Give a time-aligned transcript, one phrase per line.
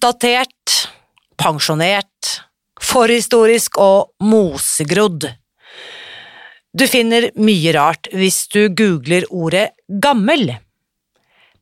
[0.00, 0.88] Utdatert,
[1.36, 2.28] pensjonert,
[2.80, 5.26] forhistorisk og mosegrodd.
[6.72, 9.66] Du finner mye rart hvis du googler ordet
[10.00, 10.54] gammel.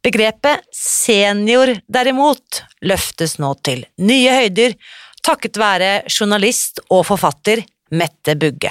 [0.07, 4.79] Begrepet senior, derimot, løftes nå til nye høyder
[5.19, 8.71] takket være journalist og forfatter Mette Bugge.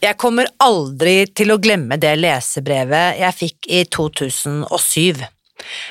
[0.00, 5.20] Jeg kommer aldri til å glemme det lesebrevet jeg fikk i 2007.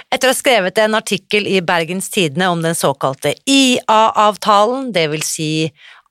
[0.09, 5.21] Etter å ha skrevet en artikkel i Bergens Tidende om den såkalte IA-avtalen, det vil
[5.21, 5.51] si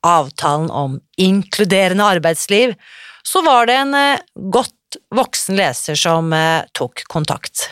[0.06, 2.76] avtalen om inkluderende arbeidsliv,
[3.26, 4.22] så var det en eh,
[4.54, 7.66] godt voksen leser som eh, tok kontakt.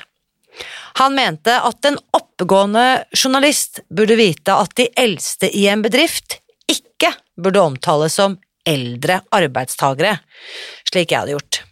[0.99, 7.13] Han mente at en oppegående journalist burde vite at de eldste i en bedrift ikke
[7.39, 8.35] burde omtales som
[8.67, 10.17] eldre arbeidstagere,
[10.89, 11.63] slik jeg hadde gjort.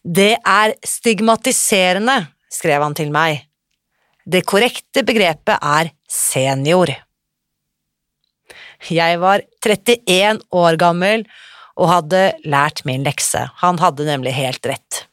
[0.00, 2.16] Det er stigmatiserende,
[2.50, 3.44] skrev han til meg.
[4.24, 6.92] Det korrekte begrepet er senior.
[8.88, 11.26] Jeg var 31 år gammel
[11.80, 13.46] og hadde lært min lekse.
[13.60, 15.04] Han hadde nemlig helt rett.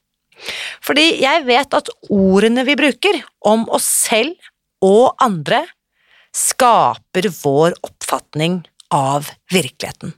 [0.85, 4.35] Fordi jeg vet at ordene vi bruker om oss selv
[4.85, 5.63] og andre,
[6.37, 8.61] skaper vår oppfatning
[8.93, 10.13] av virkeligheten.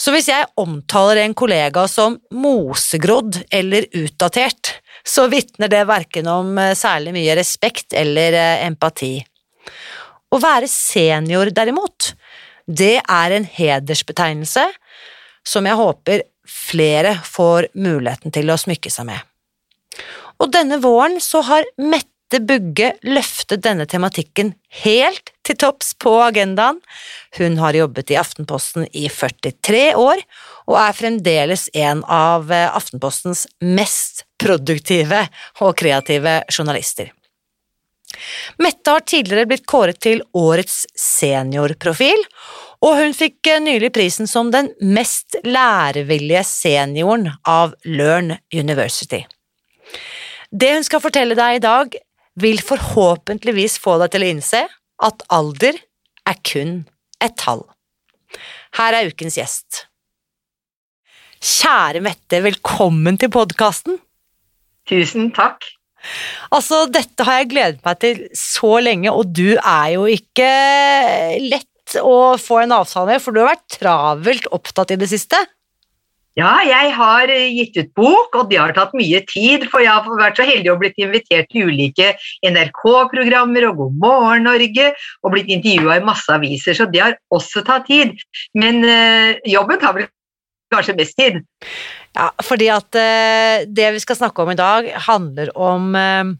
[0.00, 6.56] Så hvis jeg omtaler en kollega som mosegrodd eller utdatert, så vitner det verken om
[6.58, 9.18] eh, særlig mye respekt eller eh, empati.
[10.32, 12.14] Å være senior, derimot,
[12.64, 14.64] det er en hedersbetegnelse
[15.44, 19.20] som jeg håper flere får muligheten til å smykke seg med.
[20.40, 26.80] Og denne våren så har Mette Bugge løftet denne tematikken helt til topps på agendaen.
[27.38, 30.22] Hun har jobbet i Aftenposten i 43 år,
[30.68, 35.26] og er fremdeles en av Aftenpostens mest produktive
[35.60, 37.12] og kreative journalister.
[38.62, 42.20] Mette har tidligere blitt kåret til årets seniorprofil,
[42.84, 49.24] og hun fikk nylig prisen som den mest lærevillige senioren av Learn University.
[50.50, 51.96] Det hun skal fortelle deg i dag,
[52.34, 54.62] vil forhåpentligvis få deg til å innse
[55.04, 55.78] at alder
[56.24, 56.78] er kun
[57.22, 57.64] et tall.
[58.78, 59.84] Her er ukens gjest.
[61.44, 63.98] Kjære Mette, velkommen til podkasten.
[64.88, 65.64] Tusen takk.
[66.52, 70.48] Altså, dette har jeg gledet meg til så lenge, og du er jo ikke
[71.44, 75.38] lett å få en avtale med, for du har vært travelt opptatt i det siste.
[76.34, 79.68] Ja, jeg har eh, gitt ut bok, og det har tatt mye tid.
[79.70, 82.10] For jeg har vært så heldig å blitt invitert til ulike
[82.42, 84.90] NRK-programmer og God morgen Norge,
[85.22, 88.16] og blitt intervjua i masse aviser, så det har også tatt tid.
[88.58, 90.10] Men øh, jobben tar vel
[90.74, 91.38] kanskje mest tid.
[92.14, 96.34] Ja, fordi at øh, det vi skal snakke om i dag, handler om øh,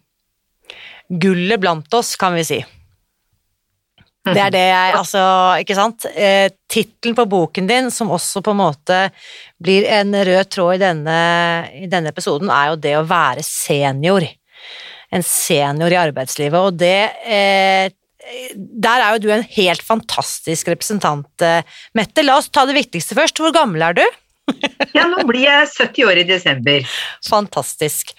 [1.23, 2.65] gullet blant oss, kan vi si.
[4.25, 5.23] Det er det jeg Altså,
[5.61, 6.07] ikke sant?
[6.17, 9.01] Eh, Tittelen på boken din, som også på en måte
[9.63, 11.19] blir en rød tråd i denne,
[11.85, 14.25] i denne episoden, er jo det å være senior.
[15.15, 17.93] En senior i arbeidslivet, og det eh,
[18.57, 21.61] Der er jo du en helt fantastisk representant, eh,
[21.93, 22.25] Mette.
[22.25, 23.37] La oss ta det viktigste først.
[23.37, 24.05] Hvor gammel er du?
[24.97, 26.85] Ja, nå blir jeg 70 år i desember.
[27.29, 28.13] Fantastisk.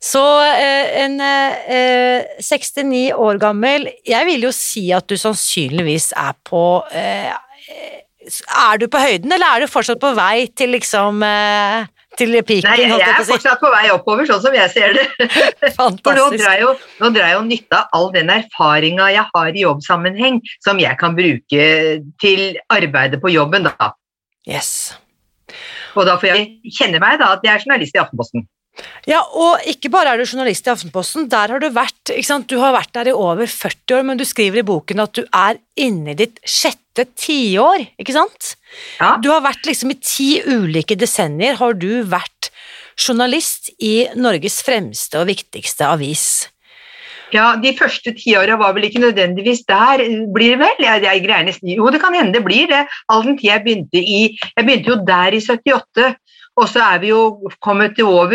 [0.00, 6.32] Så eh, en eh, 69 år gammel Jeg vil jo si at du sannsynligvis er
[6.46, 11.88] på eh, Er du på høyden, eller er du fortsatt på vei til liksom eh,
[12.18, 15.04] til piken, Nei, jeg jeg er fortsatt på vei oppover, sånn som jeg ser det.
[15.76, 19.26] For nå drar jeg jo, nå drar jeg jo nytte av all den erfaringa jeg
[19.30, 21.68] har i jobbsammenheng, som jeg kan bruke
[22.20, 22.42] til
[22.72, 23.92] arbeidet på jobben, da.
[24.48, 24.98] Yes.
[25.96, 28.46] Og da får jeg kjenne meg da at jeg er journalist i Aftenposten.
[29.08, 32.48] Ja, og ikke bare er du journalist i Aftenposten, der har du vært ikke sant?
[32.48, 35.24] Du har vært der i over 40 år, men du skriver i boken at du
[35.26, 38.54] er inne i ditt sjette tiår, ikke sant?
[39.00, 39.16] Ja.
[39.22, 42.52] Du har vært liksom i ti ulike desennier, har du vært
[43.00, 46.26] journalist i Norges fremste og viktigste avis.
[47.34, 50.02] Ja, de første tiåra var vel ikke nødvendigvis der,
[50.34, 50.82] blir det vel?
[50.82, 52.82] Jeg, jeg greier Jo, det kan hende det blir det.
[53.08, 54.20] All den tid jeg begynte i
[54.56, 56.14] Jeg begynte jo der i 78,
[56.56, 58.34] og så er vi jo kommet til over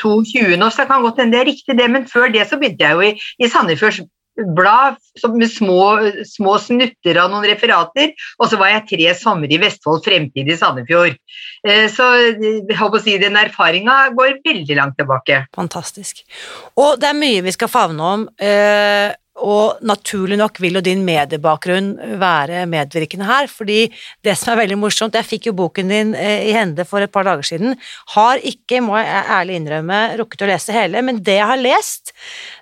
[0.00, 2.58] 22 nå, så det kan godt hende det er riktig det, men før det så
[2.58, 4.02] begynte jeg jo i, i Sandefjords
[4.34, 4.96] Blad
[5.30, 5.80] med små,
[6.26, 10.56] små snutter av noen referater, og så var jeg tre somre i Vestfold Fremtid i
[10.58, 11.18] Sandefjord.
[11.66, 12.08] Eh, Så
[12.84, 15.44] å si, den erfaringa går veldig langt tilbake.
[15.54, 16.24] Fantastisk.
[16.76, 21.02] Og det er mye vi skal favne om, eh, og naturlig nok vil jo din
[21.06, 21.90] mediebakgrunn
[22.20, 23.88] være medvirkende her, fordi
[24.22, 27.12] det som er veldig morsomt, jeg fikk jo boken din eh, i hende for et
[27.12, 27.74] par dager siden,
[28.14, 32.14] har ikke, må jeg ærlig innrømme, rukket å lese hele, men det jeg har lest,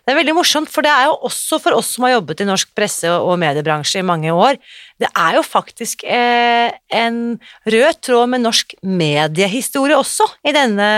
[0.03, 2.49] det er veldig morsomt, for det er jo også for oss som har jobbet i
[2.49, 4.57] norsk presse og mediebransje i mange år,
[5.03, 7.37] det er jo faktisk eh, en
[7.69, 10.89] rød tråd med norsk mediehistorie også i denne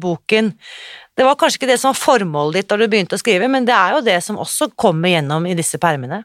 [0.00, 0.54] boken.
[1.20, 3.66] Det var kanskje ikke det som var formålet ditt da du begynte å skrive, men
[3.68, 6.22] det er jo det som også kommer gjennom i disse permene.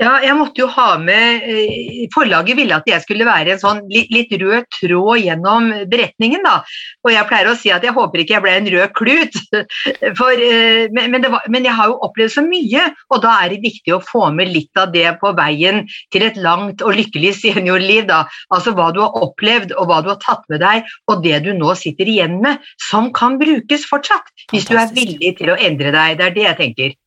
[0.00, 3.82] Ja, jeg måtte jo ha med eh, Forlaget ville at jeg skulle være en sånn
[3.92, 6.62] litt, rød tråd gjennom beretningen, da.
[7.04, 9.36] Og jeg pleier å si at jeg håper ikke jeg ble en rød klut,
[10.18, 13.60] For, eh, men, var, men jeg har jo opplevd så mye, og da er det
[13.66, 15.82] viktig å få med litt av det på veien
[16.14, 18.22] til et langt og lykkelig seniorliv, da.
[18.54, 21.52] Altså hva du har opplevd, og hva du har tatt med deg, og det du
[21.58, 25.92] nå sitter igjen med, som kan brukes fortsatt, hvis du er villig til å endre
[25.92, 26.16] deg.
[26.16, 26.98] Det er det jeg tenker.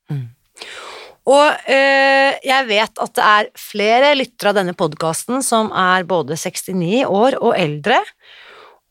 [1.29, 6.35] Og eh, jeg vet at det er flere lyttere av denne podkasten som er både
[6.35, 8.01] 69 år og eldre,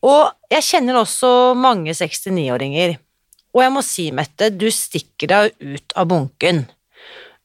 [0.03, 2.97] og jeg kjenner også mange 69-åringer.
[3.53, 6.65] Og jeg må si, Mette, du stikker deg ut av bunken.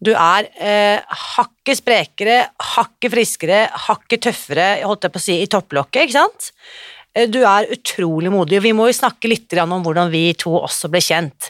[0.01, 1.01] Du er eh,
[1.35, 2.37] hakket sprekere,
[2.75, 6.51] hakket friskere, hakket tøffere, holdt jeg på å si, i topplokket, ikke sant?
[7.17, 10.53] Eh, Du er utrolig modig, og vi må jo snakke litt om hvordan vi to
[10.59, 11.49] også ble kjent.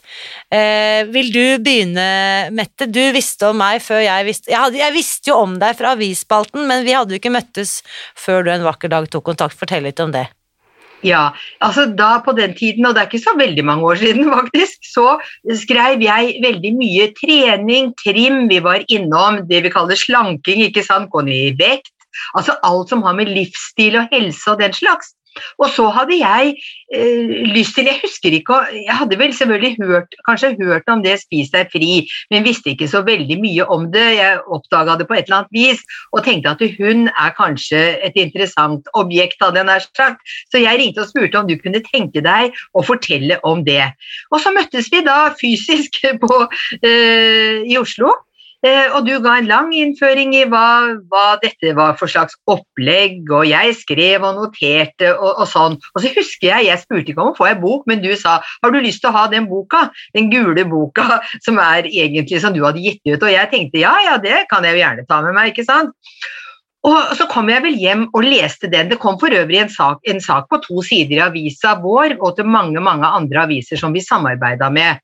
[0.53, 2.07] Eh, vil du begynne,
[2.55, 2.87] Mette?
[2.87, 5.93] Du visste om meg før jeg visste jeg, hadde, jeg visste jo om deg fra
[5.97, 7.81] avisspalten, men vi hadde jo ikke møttes
[8.15, 9.57] før du en vakker dag tok kontakt.
[9.57, 10.27] Fortell litt om det.
[11.05, 14.31] Ja, altså da på den tiden, og det er ikke så veldig mange år siden
[14.37, 15.17] faktisk, så
[15.59, 21.11] skrev jeg veldig mye trening, trim, vi var innom det vi kaller slanking, ikke sant,
[21.13, 21.93] gå ned i vekt,
[22.33, 25.13] altså alt som har med livsstil og helse og den slags.
[25.61, 26.53] Og så hadde jeg
[26.93, 31.17] eh, lyst til, jeg husker ikke, jeg hadde vel selvfølgelig hørt, kanskje hørt om det
[31.21, 34.05] Spis deg fri, men visste ikke så veldig mye om det.
[34.17, 35.83] Jeg oppdaga det på et eller annet vis,
[36.15, 40.37] og tenkte at hun er kanskje et interessant objekt, hadde jeg nær sagt.
[40.51, 43.91] Så jeg ringte og spurte om du kunne tenke deg å fortelle om det.
[44.31, 46.39] Og så møttes vi da fysisk på,
[46.81, 48.13] eh, i Oslo.
[48.65, 53.27] Eh, og du ga en lang innføring i hva, hva dette var for slags opplegg,
[53.29, 55.77] og jeg skrev og noterte og, og sånn.
[55.93, 58.39] Og så husker jeg, jeg spurte ikke om å få en bok, men du sa
[58.41, 59.87] har du lyst til å ha den boka,
[60.17, 63.93] den gule boka som er egentlig som du hadde gitt ut, og jeg tenkte ja,
[64.07, 65.93] ja, det kan jeg jo gjerne ta med meg, ikke sant?
[66.87, 68.87] Og så kom jeg vel hjem og leste den.
[68.89, 72.37] Det kom for øvrig en sak, en sak på to sider i avisa vår og
[72.37, 75.01] til mange mange andre aviser som vi samarbeida med.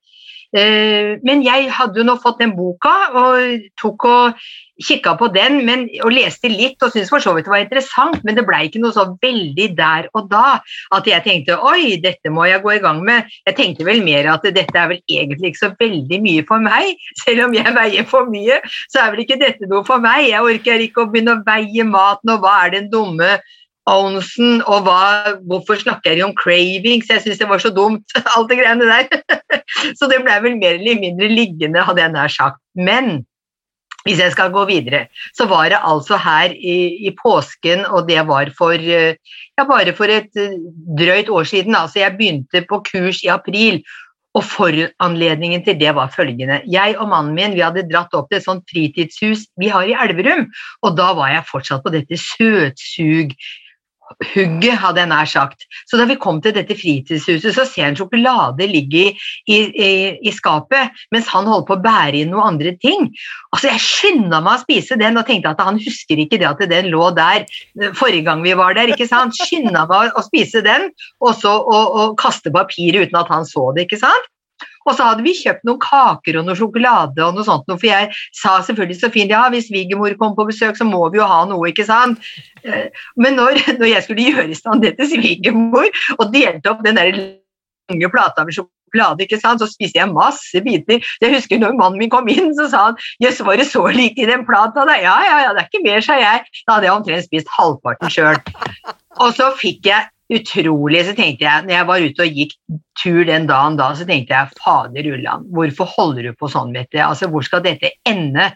[0.54, 4.44] Eh, Men jeg hadde jo nå fått den boka og tok og
[4.84, 8.24] kikka på den men, og leste litt og syntes for så vidt det var interessant,
[8.26, 10.60] men det blei ikke noe så veldig der og da
[10.98, 13.30] at jeg tenkte oi, dette må jeg gå i gang med.
[13.48, 16.94] Jeg tenkte vel mer at dette er vel egentlig ikke så veldig mye for meg.
[17.24, 18.60] Selv om jeg veier for mye,
[18.94, 20.30] så er vel ikke dette noe for meg.
[20.30, 23.38] Jeg orker ikke å begynne å veie maten, og hva er den dumme
[23.90, 27.10] ounsen, og hva, hvorfor snakker jeg om cravings?
[27.12, 29.38] Jeg syns det var så dumt, alt det greiene der.
[30.00, 32.62] så det ble vel mer eller mindre liggende, hadde jeg nær sagt.
[32.76, 33.24] Men
[34.04, 38.20] hvis jeg skal gå videre, så var det altså her i, i påsken, og det
[38.28, 39.16] var for eh,
[39.56, 40.58] ja, bare for et eh,
[41.00, 41.76] drøyt år siden.
[41.76, 43.80] Altså jeg begynte på kurs i april,
[44.34, 46.64] og foranledningen til det var følgende.
[46.66, 49.94] Jeg og mannen min vi hadde dratt opp til et sånt fritidshus vi har i
[49.94, 50.48] Elverum,
[50.82, 53.36] og da var jeg fortsatt på dette søtsug
[54.34, 55.66] hugget, hadde jeg nær sagt.
[55.90, 59.14] Så da vi kom til dette fritidshuset, så ser han sjokolade ligge i,
[59.50, 59.92] i, i,
[60.28, 63.10] i skapet, mens han holder på å bære inn noen andre ting.
[63.54, 66.64] Altså, Jeg skynda meg å spise den og tenkte at han husker ikke det at
[66.70, 67.48] den lå der
[67.98, 68.94] forrige gang vi var der.
[68.94, 69.38] ikke sant?
[69.38, 70.90] Skynda meg å spise den,
[71.24, 73.88] og så å, å kaste papiret uten at han så det.
[73.88, 74.30] ikke sant?
[74.88, 78.10] Og så hadde vi kjøpt noen kaker og noe sjokolade og noe sånt, for jeg
[78.36, 81.44] sa selvfølgelig så fint ja, hvis svigermor kommer på besøk, så må vi jo ha
[81.50, 82.22] noe, ikke sant.
[82.64, 86.86] Eh, men når, når jeg skulle gjøre i stand det til svigermor og delte opp
[86.86, 89.64] den der lange plata med sjokolade, ikke sant?
[89.64, 91.04] så spiste jeg masse biter.
[91.22, 94.20] Jeg husker når mannen min kom inn, så sa han jøss, var det så likt
[94.22, 94.86] i den plata?
[94.90, 94.98] Da?
[95.00, 96.44] Ja, ja, ja, det er ikke mer, sa jeg.
[96.68, 98.40] Da hadde jeg omtrent spist halvparten sjøl.
[99.22, 102.56] Og så fikk jeg utrolig Så tenkte jeg, når jeg var ute og gikk
[103.00, 106.92] tur den dagen da, så tenkte jeg fader ulland, hvorfor holder du på sånn, vet
[106.94, 107.00] du?
[107.04, 108.52] Altså, hvor skal dette ende?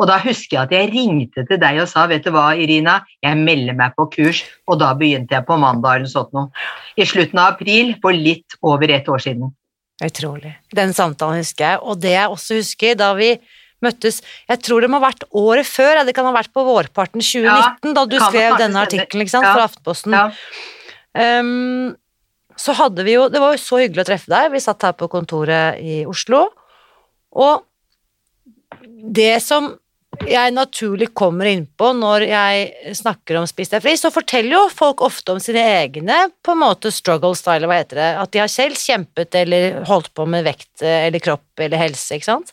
[0.00, 3.00] Og da husker jeg at jeg ringte til deg og sa vet du hva, Irina,
[3.24, 6.48] jeg melder meg på kurs, og da begynte jeg på mandag eller sånt noe.
[6.96, 9.52] I slutten av april, for litt over et år siden.
[10.00, 10.54] Utrolig.
[10.72, 13.34] Den samtalen husker jeg, og det jeg også husker da vi
[13.84, 17.22] møttes Jeg tror det må ha vært året før, det kan ha vært på vårparten
[17.24, 19.40] 2019, ja, da du skrev denne artikkelen ja.
[19.40, 20.16] for Aftenposten.
[20.16, 20.26] Ja.
[21.16, 21.96] Um,
[22.60, 24.52] så hadde vi jo Det var jo så hyggelig å treffe deg.
[24.54, 26.46] Vi satt her på kontoret i Oslo.
[27.30, 27.64] Og
[28.80, 29.72] det som
[30.26, 35.04] jeg naturlig kommer innpå når jeg snakker om Spis deg fri, så forteller jo folk
[35.06, 38.50] ofte om sine egne på en måte struggle style, hva heter det, at de har
[38.52, 42.52] selv kjempet eller holdt på med vekt eller kropp eller helse, ikke sant.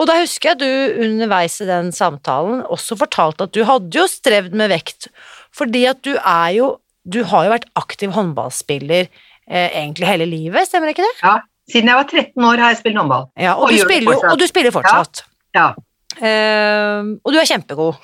[0.00, 4.08] Og da husker jeg du underveis i den samtalen også fortalte at du hadde jo
[4.10, 5.10] strevd med vekt,
[5.54, 6.70] fordi at du er jo
[7.04, 11.14] du har jo vært aktiv håndballspiller eh, egentlig hele livet, stemmer ikke det?
[11.22, 11.38] Ja,
[11.70, 13.28] siden jeg var 13 år har jeg spilt håndball.
[13.40, 15.24] Ja, og, og, du, spiller, og du, spiller, fortsatt.
[15.56, 15.70] Ja.
[15.72, 15.72] ja.
[16.12, 17.96] Uh, og du er kjempegod.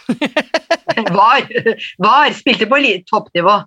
[1.19, 1.45] var.
[2.01, 2.33] Var.
[2.39, 3.59] Spilte på toppnivå.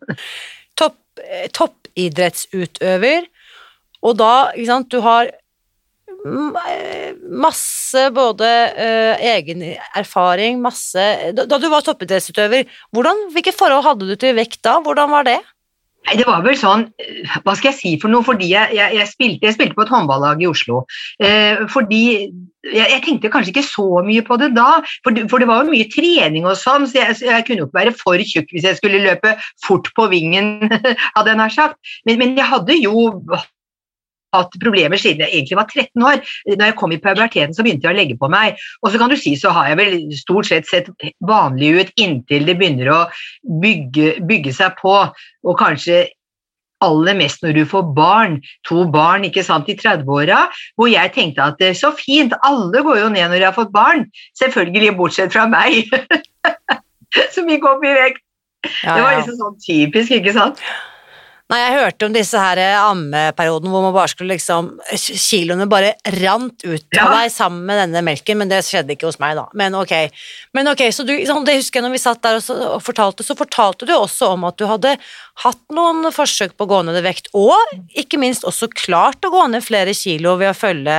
[0.79, 3.29] Topp, eh, toppidrettsutøver.
[4.01, 5.29] Og da, ikke sant, du har
[6.25, 9.63] masse både uh, egen
[9.97, 14.77] erfaring, masse da, da, du var toppidrettsutøver, hvilke forhold hadde du til vekt da?
[14.85, 15.39] Hvordan var det?
[16.07, 16.87] Nei, Det var vel sånn
[17.45, 18.25] Hva skal jeg si for noe?
[18.25, 20.83] Fordi jeg, jeg, jeg, spilte, jeg spilte, på et håndballag i Oslo.
[21.21, 22.03] Eh, fordi
[22.65, 25.87] jeg, tenkte kanskje ikke så mye på det da, for, for det var jo mye
[25.93, 29.33] trening og sånn, så jeg, kunne jo ikke være for tjukk hvis jeg skulle løpe
[29.65, 30.67] fort på vingen,
[31.15, 31.95] hadde jeg nær sagt.
[32.05, 33.09] Men, men jeg hadde jo
[34.35, 36.23] hatt problemer siden jeg egentlig var 13 år.
[36.51, 38.61] Når jeg kom i puberteten, så begynte jeg å legge på meg.
[38.81, 40.89] Og så kan du si så har jeg vel stort sett sett
[41.27, 43.01] vanlig ut inntil det begynner å
[43.61, 46.05] bygge, bygge seg på, og kanskje
[46.81, 50.47] aller mest når du får barn, to barn ikke sant, i 30-åra,
[50.79, 53.73] hvor jeg tenkte at er så fint, alle går jo ned når de har fått
[53.75, 54.07] barn,
[54.41, 55.83] selvfølgelig bortsett fra meg,
[57.35, 58.23] som gikk opp i vekt.
[58.61, 58.95] Ja, ja.
[58.95, 60.61] Det var liksom sånn typisk, ikke sant.
[61.51, 65.93] Nei, jeg hørte om disse her ammeperiodene ammeperioden hvor man bare skulle liksom Kiloene bare
[66.21, 69.47] rant ut av deg sammen med denne melken, men det skjedde ikke hos meg, da.
[69.57, 69.93] Men ok.
[70.55, 72.83] Men ok, så du, sånn, det husker jeg når vi satt der og, så, og
[72.85, 74.95] fortalte, så fortalte du også om at du hadde
[75.43, 77.55] hatt noen forsøk på å gå ned i vekt, og
[77.97, 80.97] ikke minst også klart å gå ned flere kilo ved å følge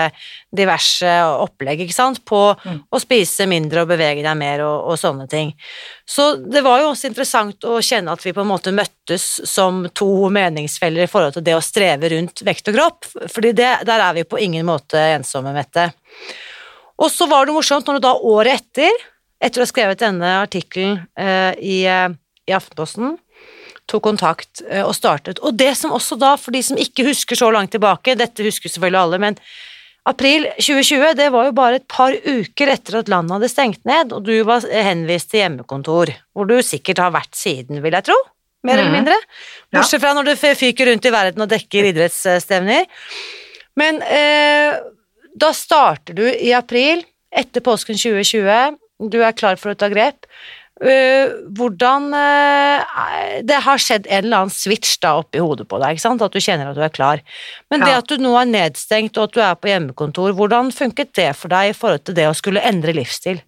[0.53, 1.09] diverse
[1.41, 2.81] opplegg, ikke sant, på mm.
[2.93, 5.55] å spise mindre og bevege deg mer og, og, sånne ting.
[6.05, 9.85] Så det var jo også interessant å kjenne at vi på en måte møttes som
[9.95, 14.17] to meningsfeller i forhold til det å streve rundt vekt og kropp, fordi der er
[14.19, 15.89] vi på ingen måte ensomme, Mette.
[17.03, 19.05] Og så var det morsomt når du da året etter,
[19.43, 22.09] etter å ha skrevet denne artikkelen eh, i, eh,
[22.47, 23.17] i Aftenposten,
[23.91, 25.41] tok kontakt eh, og startet.
[25.43, 28.71] Og det som også da, for de som ikke husker så langt tilbake, dette husker
[28.71, 29.39] selvfølgelig alle, men
[30.09, 34.15] april 2020, det var jo bare et par uker etter at landet hadde stengt ned,
[34.15, 38.19] og du var henvist til hjemmekontor, hvor du sikkert har vært siden, vil jeg tro.
[38.63, 38.99] Mer eller mhm.
[39.01, 39.19] mindre.
[39.75, 42.87] Bortsett fra når du fyker rundt i verden og dekker idrettsstevner.
[43.79, 44.79] Men eh,
[45.35, 48.79] da starter du i april, etter påsken 2020.
[49.11, 50.29] Du er klar for å ta grep.
[50.83, 56.01] Uh, hvordan uh, Det har skjedd en eller annen switch da oppi hodet på deg,
[56.03, 57.23] at du kjenner at du er klar.
[57.71, 57.87] Men ja.
[57.87, 61.31] det at du nå er nedstengt og at du er på hjemmekontor, hvordan funket det
[61.39, 63.39] for deg i forhold til det å skulle endre livsstil?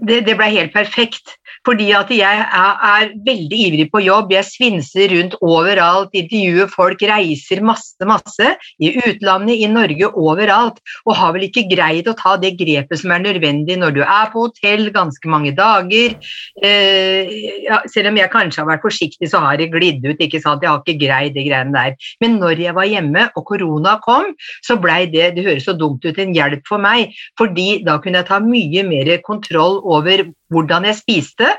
[0.00, 1.36] Det, det ble helt perfekt.
[1.66, 7.02] Fordi at jeg er, er, veldig ivrig på jobb, jeg svinser rundt overalt, intervjuer folk,
[7.04, 8.54] reiser masse, masse.
[8.80, 10.80] I utlandet, i Norge, overalt.
[11.04, 14.30] Og har vel ikke greid å ta det grepet som er nødvendig når du er
[14.32, 16.16] på hotell ganske mange dager.
[16.64, 17.34] Eh,
[17.66, 20.16] ja, selv om jeg kanskje har vært forsiktig, så har det glidd ut.
[20.16, 20.64] ikke sant?
[20.64, 22.08] Jeg har ikke greid de greiene der.
[22.24, 24.32] Men når jeg var hjemme og korona kom,
[24.64, 27.12] så blei det det høres så dumt ut, en hjelp for meg.
[27.38, 31.50] fordi da kunne jeg ta mye mer kontroll over hvordan jeg spiste.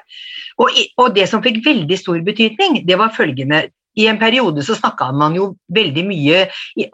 [0.62, 3.68] Og, og det som fikk veldig stor betydning, det var følgende
[4.00, 6.44] i en periode så snakka man jo veldig mye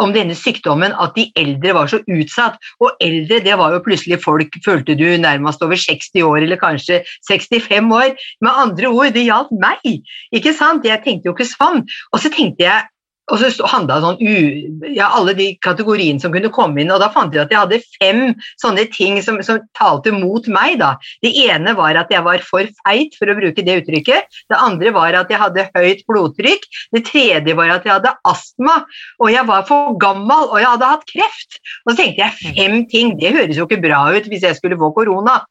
[0.01, 2.57] om denne sykdommen, at de eldre var så utsatt.
[2.81, 7.03] Og eldre, det var jo plutselig folk, følte du, nærmest over 60 år, eller kanskje
[7.29, 8.15] 65 år.
[8.41, 9.83] Med andre ord, det gjaldt meg,
[10.33, 10.87] ikke sant?
[10.87, 11.83] Jeg tenkte jo ikke sånn.
[12.13, 12.87] Og så tenkte jeg
[13.27, 14.19] og så handla sånn
[14.95, 17.79] ja, alle de kategoriene som kunne komme inn, og da fant jeg at jeg hadde
[17.97, 18.21] fem
[18.61, 20.77] sånne ting som, som, talte mot meg.
[20.79, 20.93] da.
[21.23, 24.39] Det ene var at jeg var for feit, for å bruke det uttrykket.
[24.47, 26.67] Det andre var at jeg hadde høyt blodtrykk.
[26.95, 28.79] Det tredje var at jeg hadde astma,
[29.19, 31.59] og jeg var for gammel, og jeg hadde hatt kreft.
[31.83, 34.79] Og så tenkte jeg fem ting, det høres jo ikke bra ut hvis jeg skulle
[34.79, 35.41] få korona.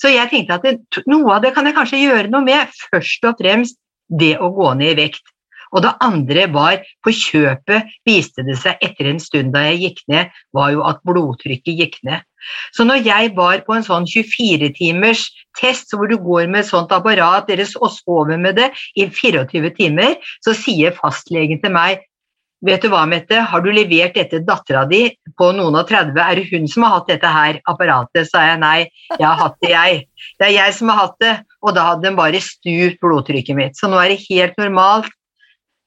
[0.00, 2.78] Så jeg tenkte at det, noe av det kan jeg kanskje gjøre noe med.
[2.88, 3.76] Først og fremst
[4.08, 5.26] det å gå ned i vekt.
[5.74, 10.02] Og det andre var på kjøpet viste det seg etter en stund da jeg gikk
[10.12, 12.24] ned, var jo at blodtrykket gikk ned.
[12.72, 15.24] Så når jeg var på en sånn 24 timers
[15.58, 19.74] test hvor du går med et sånt apparat deres og sover med det i 24
[19.78, 22.04] timer, så sier fastlegen til meg
[22.66, 25.04] Vet du hva, Mette, har du levert dette dattera di
[25.38, 26.16] på noen og 30?
[26.18, 28.26] Er det hun som har hatt dette her apparatet?
[28.26, 30.00] sa jeg nei, jeg har hatt det, jeg.
[30.40, 31.36] Det er jeg som har hatt det.
[31.62, 33.78] Og da hadde den bare stupt blodtrykket mitt.
[33.78, 35.14] Så nå er det helt normalt.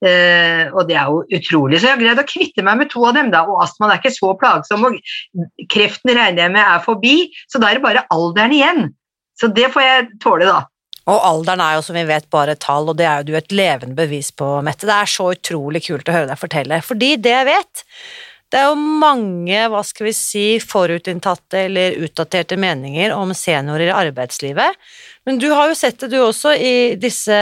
[0.01, 1.77] Uh, og det er jo utrolig.
[1.77, 4.01] Så jeg har greid å kvitte meg med to av dem, da, og astmaen er
[4.01, 4.87] ikke så plagsom.
[4.89, 7.15] og Kreften regner jeg med er forbi,
[7.51, 8.89] så da er det bare alderen igjen.
[9.37, 10.63] Så det får jeg tåle, da.
[11.09, 13.37] Og alderen er jo som vi vet bare et tall, og det er jo du
[13.39, 14.85] et levende bevis på, Mette.
[14.89, 17.85] Det er så utrolig kult å høre deg fortelle, fordi det jeg vet,
[18.51, 23.93] det er jo mange, hva skal vi si, forutinntatte eller utdaterte meninger om seniorer i
[23.95, 24.75] arbeidslivet.
[25.23, 27.37] Men du har jo sett det du også i disse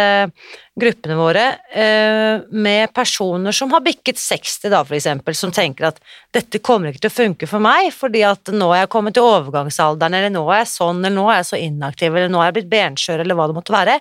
[0.79, 5.99] gruppene våre, eh, med personer som har bikket 60 da, for eksempel, som tenker at
[6.35, 9.25] dette kommer ikke til å funke for meg, fordi at nå er jeg kommet til
[9.25, 12.51] overgangsalderen, eller nå er jeg sånn, eller nå er jeg så inaktiv, eller nå er
[12.51, 13.99] jeg blitt benskjør, eller hva det måtte være.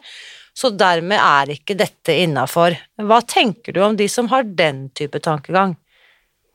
[0.59, 2.77] Så dermed er ikke dette innafor.
[3.01, 5.79] Hva tenker du om de som har den type tankegang?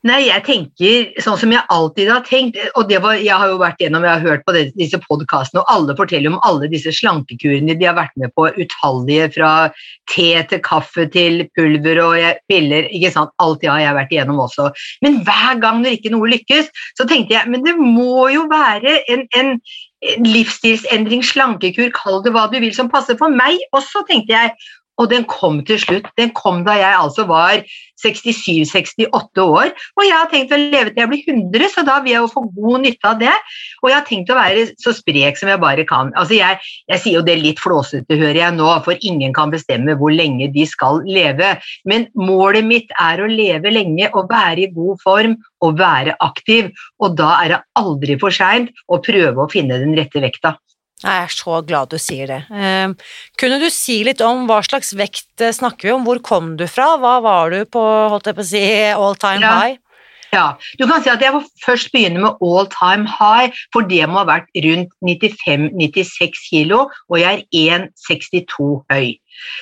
[0.04, 3.78] Nei, jeg tenker sånn som jeg alltid har tenkt, og var, jeg har jo vært
[3.80, 7.72] gjennom, jeg har hørt på det, disse podkastene, og alle forteller om alle disse slankekurene
[7.80, 9.52] de har vært med på, utallige, fra
[10.12, 12.18] te til kaffe til pulver og
[12.52, 14.68] piller, ikke sant, alt det har jeg vært igjennom også.
[15.06, 16.68] Men hver gang når ikke noe lykkes,
[17.00, 19.56] så tenkte jeg, men det må jo være en, en
[20.20, 24.52] livsstilsendring, slankekur, kall det hva du vil, som passer for meg også, tenkte jeg.
[25.00, 26.06] Og den kom til slutt.
[26.18, 27.62] Den kom da jeg altså var
[28.04, 29.72] 67-68 år.
[29.96, 32.30] Og jeg har tenkt å leve til jeg blir 100, så da vil jeg jo
[32.32, 33.34] få god nytte av det.
[33.82, 36.12] Og jeg har tenkt å være så sprek som jeg bare kan.
[36.20, 39.96] Altså jeg, jeg sier jo det litt flåsete, hører jeg nå, for ingen kan bestemme
[39.98, 41.54] hvor lenge de skal leve.
[41.88, 46.70] Men målet mitt er å leve lenge og være i god form og være aktiv.
[47.02, 50.56] Og da er det aldri for seint å prøve å finne den rette vekta.
[51.02, 52.40] Jeg er så glad du sier det.
[52.54, 52.92] Eh,
[53.40, 56.06] kunne du si litt om hva slags vekt eh, snakker vi om?
[56.06, 56.94] Hvor kom du fra?
[57.02, 58.62] Hva var du på holdt jeg på å si,
[58.94, 59.56] all time ja.
[59.60, 59.80] high?
[60.34, 60.46] Ja,
[60.80, 64.22] du kan si at Jeg må først begynne med all time high, for det må
[64.22, 69.14] ha vært rundt 95-96 kilo, og jeg er 1,62 høy.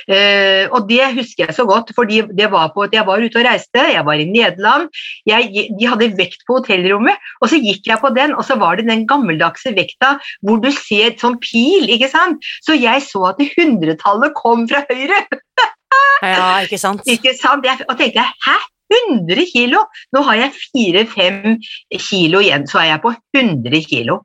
[0.04, 3.40] Uh, og det husker jeg så godt, fordi det var på at jeg var ute
[3.40, 4.88] og reiste, jeg var i Nederland.
[5.28, 8.76] Jeg, de hadde vekt på hotellrommet, og så gikk jeg på den, og så var
[8.78, 12.44] det den gammeldagse vekta hvor du ser sånn pil, ikke sant.
[12.66, 15.24] Så jeg så at hundretallet kom fra høyre.
[16.26, 17.08] ja, ikke sant.
[17.08, 17.66] Ikke sant?
[17.66, 18.58] Jeg, og tenkte jeg, hæ?
[18.92, 19.84] 100 kilo!
[20.14, 21.56] Nå har jeg 4-5
[21.96, 24.20] kilo igjen, så er jeg på 100 kilo.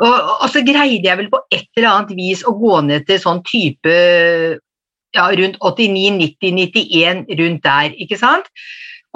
[0.00, 3.20] Og, og, så greide jeg vel på et eller annet vis å gå ned til
[3.22, 3.96] sånn type
[5.16, 8.48] ja, rundt 89, 90, 91, rundt der, ikke sant?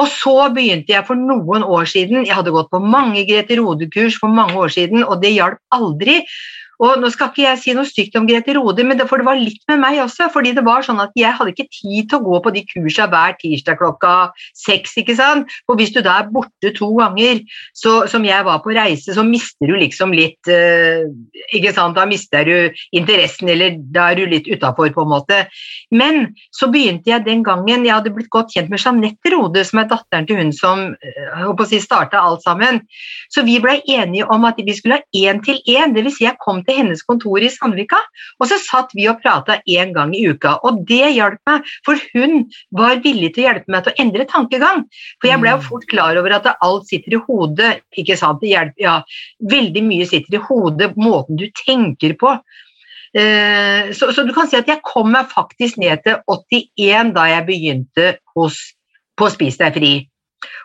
[0.02, 4.18] Og så begynte jeg for noen år siden, jeg hadde gått på mange Grete Rode-kurs
[4.18, 6.18] for mange år siden, og det hjalp aldri.
[6.82, 9.28] Og nå skal ikke jeg si noe stygt om Grete Rode, men det, for det
[9.28, 10.30] var litt med meg også.
[10.32, 13.10] fordi det var sånn at Jeg hadde ikke tid til å gå på de kursene
[13.12, 14.14] hver tirsdag klokka
[14.58, 14.96] seks.
[14.98, 15.52] ikke sant?
[15.66, 17.42] For hvis du da er borte to ganger,
[17.76, 21.06] så, som jeg var på reise, så mister du liksom litt eh,
[21.54, 21.96] ikke sant?
[21.96, 25.44] Da mister du interessen, eller da er du litt utafor, på en måte.
[25.94, 29.80] Men så begynte jeg den gangen Jeg hadde blitt godt kjent med Jeanette Rode, som
[29.80, 30.84] er datteren til hun som
[31.44, 32.82] å si, starta alt sammen.
[33.32, 35.94] Så vi blei enige om at vi skulle ha én til én.
[35.94, 36.18] Dvs.
[36.18, 38.00] Si jeg kom til hennes kontor i Sandvika,
[38.40, 40.56] og så satt vi og prata én gang i uka.
[40.66, 44.28] Og det hjalp meg, for hun var villig til å hjelpe meg til å endre
[44.30, 44.84] tankegang.
[45.20, 45.66] For jeg ble jo mm.
[45.68, 47.72] fort klar over at alt sitter i hodet.
[47.96, 48.42] ikke sant?
[48.42, 48.98] Det hjelper, ja,
[49.54, 52.34] Veldig mye sitter i hodet, måten du tenker på.
[53.14, 57.28] Eh, så, så, du kan si at jeg kom meg faktisk ned til 81 da
[57.30, 58.58] jeg begynte hos,
[59.14, 59.92] på Spis deg fri.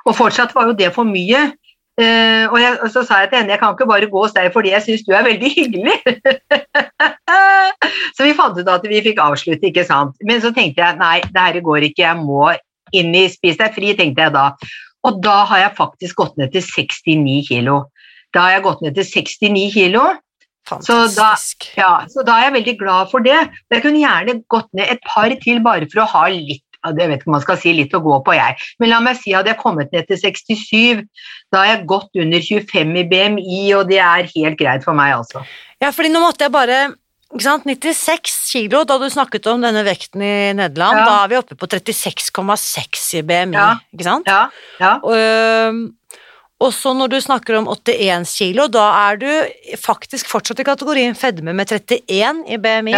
[0.07, 1.51] Og fortsatt var jo det for mye.
[1.99, 4.31] Eh, og, jeg, og så sa jeg til henne jeg kan ikke bare gå hos
[4.35, 5.97] deg fordi jeg syns du er veldig hyggelig.
[8.15, 10.15] så vi fant ut at vi fikk avslutte, ikke sant.
[10.23, 12.53] Men så tenkte jeg nei, det her går ikke, jeg må
[12.95, 14.47] inn i Spis deg fri, tenkte jeg da.
[15.07, 17.83] Og da har jeg faktisk gått ned til 69 kilo.
[18.35, 20.07] Da har jeg gått ned til 69 kilo.
[20.85, 21.31] Så da,
[21.79, 23.37] ja, så da, er jeg veldig glad for det.
[23.73, 27.19] Jeg kunne gjerne gått ned et par til bare for å ha litt jeg vet
[27.19, 28.55] ikke om man skal si litt å gå på, jeg.
[28.79, 31.03] Men la meg si at jeg hadde kommet ned til 67.
[31.51, 35.17] Da er jeg gått under 25 i BMI, og det er helt greit for meg,
[35.19, 35.43] altså.
[35.83, 36.79] Ja, fordi nå måtte jeg bare
[37.29, 37.67] ikke sant?
[37.69, 41.03] 96 kilo da du snakket om denne vekten i Nederland.
[41.03, 41.05] Ja.
[41.05, 43.73] Da er vi oppe på 36,6 i BMI, ja.
[43.93, 44.29] ikke sant?
[44.29, 44.47] Ja.
[44.81, 44.95] ja.
[45.03, 45.83] Og,
[46.59, 49.29] og så når du snakker om 81 kilo, da er du
[49.79, 52.97] faktisk fortsatt i kategorien fedme med 31 i BMI.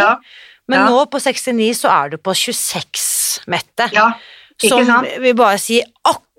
[0.72, 3.04] Men nå på 69 så er du på 26,
[3.52, 3.90] Mette.
[3.96, 4.12] Ja,
[4.70, 5.80] som vil bare si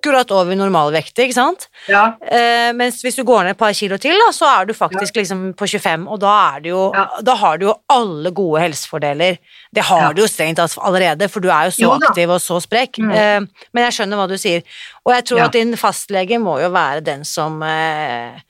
[0.02, 1.68] akkurat over normalvektig, ikke sant?
[1.90, 2.16] Ja.
[2.22, 5.14] Eh, mens hvis du går ned et par kilo til, da, så er du faktisk
[5.14, 5.22] ja.
[5.22, 6.88] liksom på 25, og da, er jo,
[7.22, 9.38] da, har du jo alle gode helsefordeler.
[9.70, 12.42] Det har du jo strengt tatt allerede, for du er jo så jo aktiv og
[12.42, 12.98] så sprek.
[12.98, 13.14] Mm.
[13.14, 14.66] Eh, men jeg skjønner hva du sier.
[15.06, 18.42] Og jeg tror at din fastlege må jo være den som eh,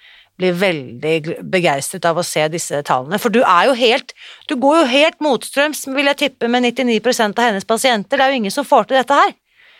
[0.42, 3.20] blir veldig begeistret av å se disse tallene.
[3.22, 4.16] For du er jo helt
[4.50, 8.18] Du går jo helt motstrøms, vil jeg tippe, med 99% av hennes pasienter.
[8.18, 9.32] Det er jo ingen som får til dette her.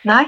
[0.07, 0.23] Nei.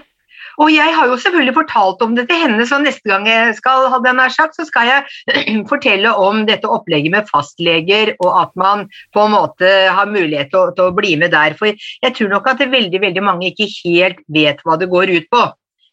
[0.62, 3.90] Og jeg har jo selvfølgelig fortalt om det til henne, så neste gang jeg skal
[3.92, 8.86] ha den sagt, så skal jeg fortelle om dette opplegget med fastleger, og at man
[9.16, 11.58] på en måte har mulighet til å, til å bli med der.
[11.60, 15.30] For jeg tror nok at veldig, veldig mange ikke helt vet hva det går ut
[15.34, 15.44] på.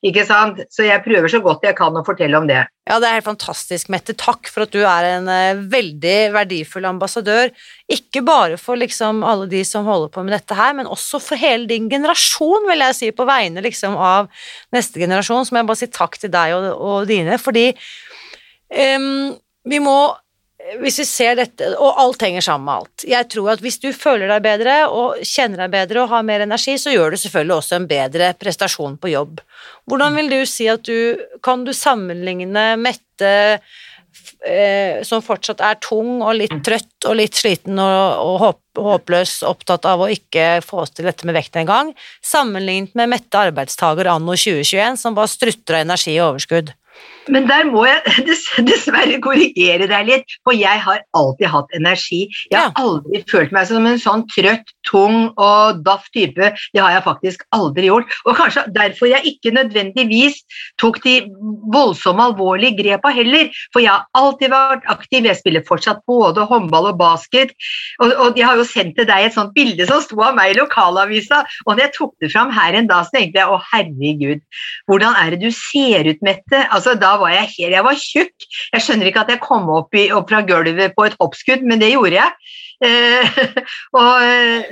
[0.02, 0.58] Ikke sant?
[0.74, 2.64] Så jeg prøver så godt jeg kan å fortelle om det.
[2.90, 4.16] Ja, det er helt fantastisk, Mette.
[4.18, 7.52] Takk for at du er en uh, veldig verdifull ambassadør.
[7.86, 11.38] Ikke bare for liksom alle de som holder på med dette her, men også for
[11.38, 14.26] hele din generasjon, vil jeg si, på vegne liksom av
[14.74, 15.46] neste generasjon.
[15.46, 17.68] Så må jeg bare si takk til deg og, og dine, fordi
[18.98, 19.36] um,
[19.70, 19.96] vi må
[20.80, 23.88] hvis vi ser dette, og alt henger sammen med alt Jeg tror at hvis du
[23.96, 27.56] føler deg bedre og kjenner deg bedre og har mer energi, så gjør du selvfølgelig
[27.56, 29.40] også en bedre prestasjon på jobb.
[29.90, 33.32] Hvordan vil du si at du Kan du sammenligne Mette
[34.46, 39.40] eh, som fortsatt er tung og litt trøtt og litt sliten og, og håp, håpløs,
[39.48, 41.92] opptatt av å ikke få til dette med vekten engang,
[42.24, 46.72] sammenlignet med Mette arbeidstaker anno 2021 som bare strutter av energi og overskudd?
[47.30, 48.02] Men der må jeg
[48.70, 52.22] dessverre korrigere deg litt, for jeg har alltid hatt energi.
[52.50, 56.50] Jeg har aldri følt meg som en sånn trøtt, tung og daff type.
[56.74, 58.10] Det har jeg faktisk aldri gjort.
[58.26, 60.42] Og kanskje derfor jeg ikke nødvendigvis
[60.80, 61.18] tok de
[61.72, 63.50] voldsomme, alvorlige grepa heller.
[63.72, 65.28] For jeg har alltid vært aktiv.
[65.28, 67.54] Jeg spiller fortsatt både håndball og basket.
[68.02, 70.52] Og, og jeg har jo sendt til deg et sånt bilde som sto av meg
[70.52, 71.42] i lokalavisa.
[71.66, 74.42] Og når jeg tok det fram her en dag, så tenkte jeg å herregud,
[74.90, 76.64] hvordan er det du ser ut, Mette?
[76.70, 78.48] Altså, da var jeg helt Jeg var tjukk.
[78.74, 81.82] Jeg skjønner ikke at jeg kom opp, i, opp fra gulvet på et hoppskudd, men
[81.82, 82.52] det gjorde jeg.
[82.82, 83.36] Eh,
[84.00, 84.10] og,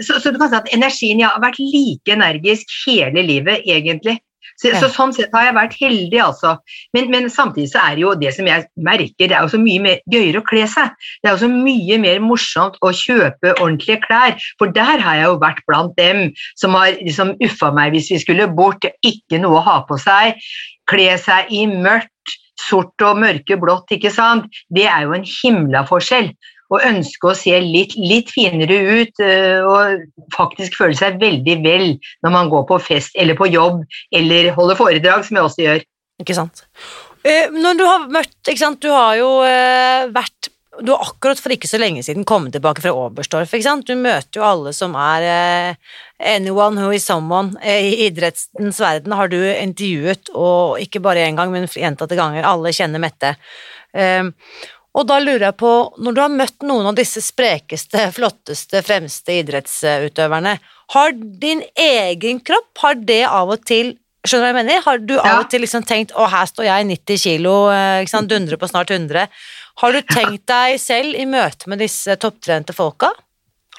[0.02, 4.18] så, så, du kan si at energien Jeg har vært like energisk hele livet, egentlig.
[4.60, 6.54] Så, så, Sånn sett har jeg vært heldig, altså.
[6.96, 9.60] Men, men, samtidig så er det jo det som jeg merker, det er jo så
[9.62, 10.92] mye mer gøyere å kle seg.
[11.22, 15.30] Det er jo så mye mer morsomt å kjøpe ordentlige klær, for der har jeg
[15.30, 16.26] jo vært blant dem
[16.60, 20.36] som har liksom uffa meg hvis vi skulle bort, ikke noe å ha på seg,
[20.90, 25.86] kle seg i mørkt, sort og mørke blått, ikke sant, det er jo en himla
[25.88, 26.34] forskjell.
[26.70, 30.04] Å ønske å se litt, litt, finere ut eh, og
[30.36, 31.86] faktisk føle seg veldig vel
[32.22, 33.82] når man går på fest eller på jobb
[34.14, 35.82] eller holder foredrag, som jeg også gjør.
[36.22, 36.64] Ikke sant.
[37.26, 41.36] Eh, når du har møtt, ikke sant, du har jo eh, vært du har akkurat
[41.42, 43.50] for ikke så lenge siden kommet tilbake fra Oberstdorf.
[43.52, 43.90] ikke sant?
[43.90, 45.74] Du møter jo alle som er
[46.22, 47.58] anyone who is someone.
[47.60, 52.46] I idrettens verden har du intervjuet, og ikke bare én gang, men gjentatte ganger.
[52.48, 53.34] Alle kjenner Mette.
[53.92, 54.24] Eh,
[54.90, 55.72] og da lurer jeg på,
[56.02, 60.56] når du har møtt noen av disse sprekeste, flotteste, fremste idrettsutøverne,
[60.94, 64.80] har din egen kropp, har det av og til Skjønner du hva jeg mener?
[64.84, 68.12] Har du av og til liksom tenkt 'Å, her står jeg 90 kilo, eh, ikke
[68.12, 69.28] sant, dundrer på snart 100'.
[69.80, 73.14] Har du tenkt deg selv i møte med disse topptrente folka?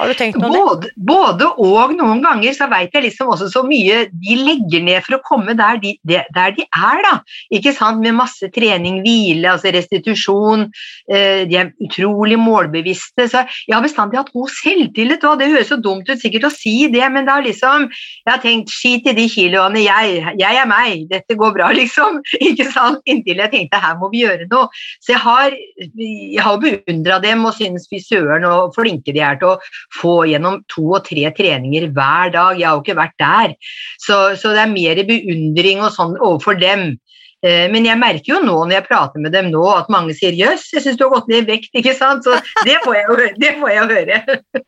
[0.02, 1.94] Har du tenkt noe både, både og.
[1.94, 5.54] Noen ganger så veit jeg liksom også så mye de legger ned for å komme
[5.58, 7.12] der de, der de er, da.
[7.54, 8.02] Ikke sant?
[8.02, 10.66] Med masse trening, hvile, altså restitusjon.
[11.06, 13.28] Eh, de er utrolig målbevisste.
[13.30, 16.54] Så jeg har bestandig hatt god selvtillit, og det høres så dumt ut sikkert å
[16.56, 20.68] si det, men da liksom Jeg har tenkt skit i de kiloene, jeg, jeg er
[20.70, 22.22] meg, dette går bra, liksom.
[22.42, 23.02] Ikke sant?
[23.10, 24.70] Inntil jeg tenkte her må vi gjøre noe.
[25.02, 29.40] Så jeg har, jeg har beundra dem og synes fy søren og flinke de er
[29.42, 29.58] til å
[29.96, 32.60] få gjennom to og tre treninger hver dag.
[32.60, 33.56] Jeg har jo ikke vært der.
[34.02, 36.96] Så, så det er mer beundring og sånn overfor dem.
[37.42, 40.36] Eh, men jeg merker jo nå når jeg prater med dem nå, at mange sier
[40.38, 42.22] 'jøss, jeg syns du har gått ned i vekt', ikke sant?
[42.22, 42.36] Så
[42.68, 44.20] det får jeg, jo- det får jeg høre.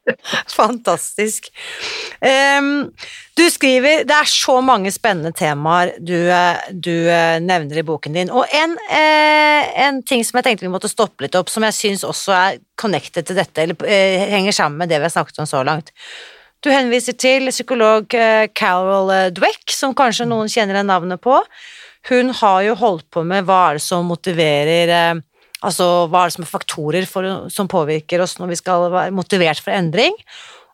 [0.59, 1.51] Fantastisk.
[2.23, 2.89] Um,
[3.37, 6.15] du skriver Det er så mange spennende temaer du,
[6.73, 8.31] du eh, nevner i boken din.
[8.33, 11.77] Og en, eh, en ting som jeg tenkte vi måtte stoppe litt opp, som jeg
[11.77, 15.49] syns også er connected til dette, eller henger sammen med det vi har snakket om
[15.49, 15.93] så langt.
[16.63, 18.07] Du henviser til psykolog
[18.55, 21.41] Carol Dweck, som kanskje noen kjenner navnet på.
[22.09, 25.21] Hun har jo holdt på med hva er det som motiverer eh,
[25.63, 29.13] Altså hva er det som er faktorer for, som påvirker oss når vi skal være
[29.15, 30.11] motivert for endring.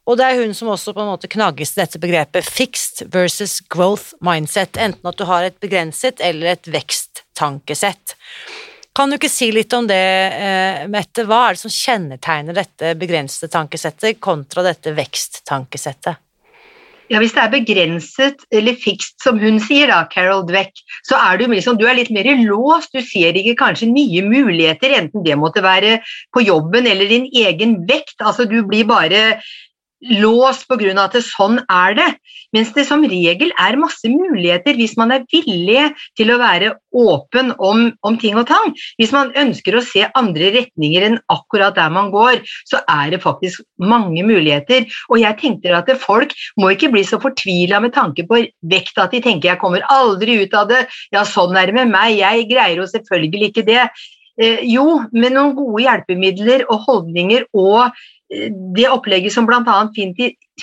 [0.09, 3.59] Og det er hun som også på en måte knagges til dette begrepet fixed versus
[3.69, 8.15] growth mindset, enten at du har et begrenset eller et veksttankesett.
[8.97, 10.01] Kan du ikke si litt om det,
[10.33, 11.27] eh, Mette?
[11.29, 16.17] Hva er det som kjennetegner dette begrensede tankesettet kontra dette veksttankessettet?
[17.09, 21.39] Ja, Hvis det er begrenset eller fikst, som hun sier, da, Carol Dweck, så er
[21.39, 22.93] du, liksom, du er litt mer låst.
[22.93, 25.97] Du ser ikke kanskje nye muligheter, enten det måtte være
[26.35, 28.19] på jobben eller din egen vekt.
[28.21, 29.39] Altså, du blir bare
[30.01, 30.93] låst pga.
[31.03, 32.07] at det, sånn er det.
[32.55, 37.51] Mens det som regel er masse muligheter hvis man er villig til å være åpen
[37.59, 38.73] om, om ting og tang.
[38.97, 43.21] Hvis man ønsker å se andre retninger enn akkurat der man går, så er det
[43.23, 44.87] faktisk mange muligheter.
[45.09, 49.13] Og jeg tenker at folk må ikke bli så fortvila med tanke på vekt at
[49.13, 52.47] de tenker jeg kommer aldri ut av det, ja sånn er det med meg, jeg
[52.49, 53.85] greier jo selvfølgelig ikke det.
[54.39, 57.89] Eh, jo, med noen gode hjelpemidler og holdninger og
[58.31, 59.79] eh, det opplegget som bl.a.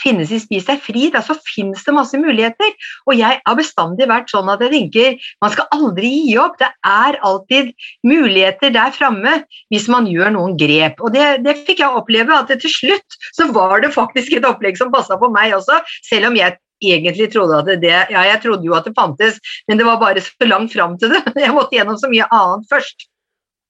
[0.00, 2.72] finnes i Spis deg fri, da, så finnes det masse muligheter.
[3.04, 6.56] Og jeg har bestandig vært sånn at jeg tenker man skal aldri gi opp.
[6.62, 7.74] Det er alltid
[8.08, 9.42] muligheter der framme
[9.74, 11.02] hvis man gjør noen grep.
[11.04, 14.80] Og det, det fikk jeg oppleve, at til slutt så var det faktisk et opplegg
[14.80, 18.64] som passa på meg også, selv om jeg egentlig trodde at det, ja, jeg trodde
[18.68, 19.36] jo at det fantes,
[19.68, 21.22] men det var bare så langt fram til det.
[21.44, 23.08] Jeg måtte gjennom så mye annet først.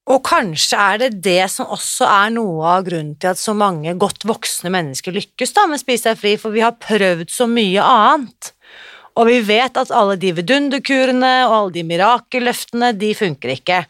[0.06, 3.96] Og kanskje er det det som også er noe av grunnen til at så mange
[3.98, 7.82] godt voksne mennesker lykkes da med Spis deg fri, for vi har prøvd så mye
[7.82, 8.52] annet.
[9.16, 13.82] Og vi vet at alle de vidunderkurene og alle de mirakelløftene, de funker ikke.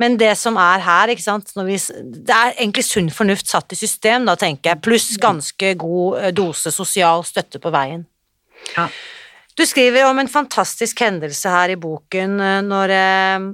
[0.00, 3.78] Men det som er her, ikke sant vi, Det er egentlig sunn fornuft satt i
[3.78, 8.06] system, da, tenker jeg, pluss ganske god eh, dose sosial støtte på veien.
[8.76, 8.88] Ja.
[9.58, 13.46] Du skriver om en fantastisk hendelse her i boken eh, når eh,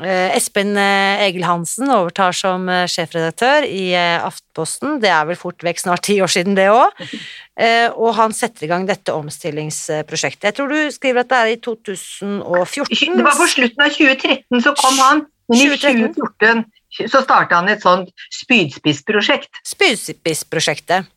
[0.00, 4.96] Espen Egil Hansen overtar som sjefredaktør i Aftenposten.
[5.02, 7.02] Det er vel fort vekk snart ti år siden, det òg.
[8.00, 10.48] Og han setter i gang dette omstillingsprosjektet.
[10.48, 13.18] Jeg tror du skriver at det er i 2014?
[13.20, 16.64] Det var på slutten av 2013 så kom han, men i 2014
[17.12, 18.08] så starta han et sånt
[18.42, 19.52] spydspissprosjekt.
[19.68, 21.08] Spydspissprosjektet.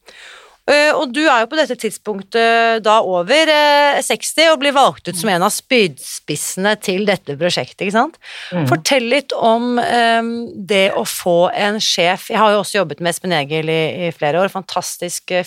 [0.66, 5.12] Uh, og du er jo på dette tidspunktet da over uh, 60 og blir valgt
[5.12, 8.18] ut som en av spydspissene til dette prosjektet, ikke sant?
[8.50, 8.66] Mm.
[8.72, 13.14] Fortell litt om um, det å få en sjef Jeg har jo også jobbet med
[13.14, 15.46] Espen Egil i, i flere år, fantastisk uh,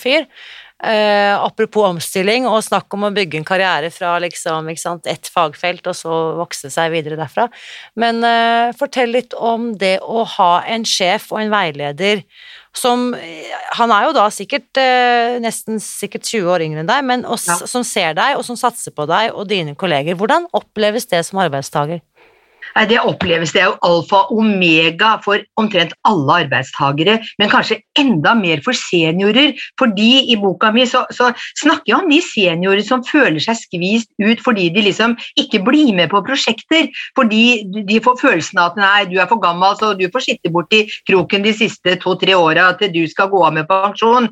[0.79, 1.35] fyr.
[1.39, 4.69] apropos omstilling og snakk om å bygge en karriere fra liksom,
[5.05, 7.49] ett fagfelt og så vokse seg videre derfra.
[7.99, 8.23] Men
[8.79, 12.23] fortell litt om det å ha en sjef og en veileder
[12.75, 13.15] som
[13.77, 17.59] Han er jo da sikkert eh, nesten sikkert 20 år yngre enn deg, men også,
[17.63, 17.69] ja.
[17.69, 20.17] som ser deg, og som satser på deg og dine kolleger.
[20.19, 22.01] Hvordan oppleves det som arbeidstaker?
[22.89, 28.35] Det oppleves det er jo alfa og omega for omtrent alle arbeidstagere, men kanskje enda
[28.37, 29.55] mer for seniorer.
[29.79, 34.09] fordi i boka mi så, så snakker jeg om de seniorer som føler seg skvist
[34.21, 36.89] ut fordi de liksom ikke blir med på prosjekter.
[37.15, 40.53] Fordi de får følelsen av at nei, du er for gammel, så du får sitte
[40.53, 44.29] borti kroken de siste to-tre åra til du skal gå av med pensjon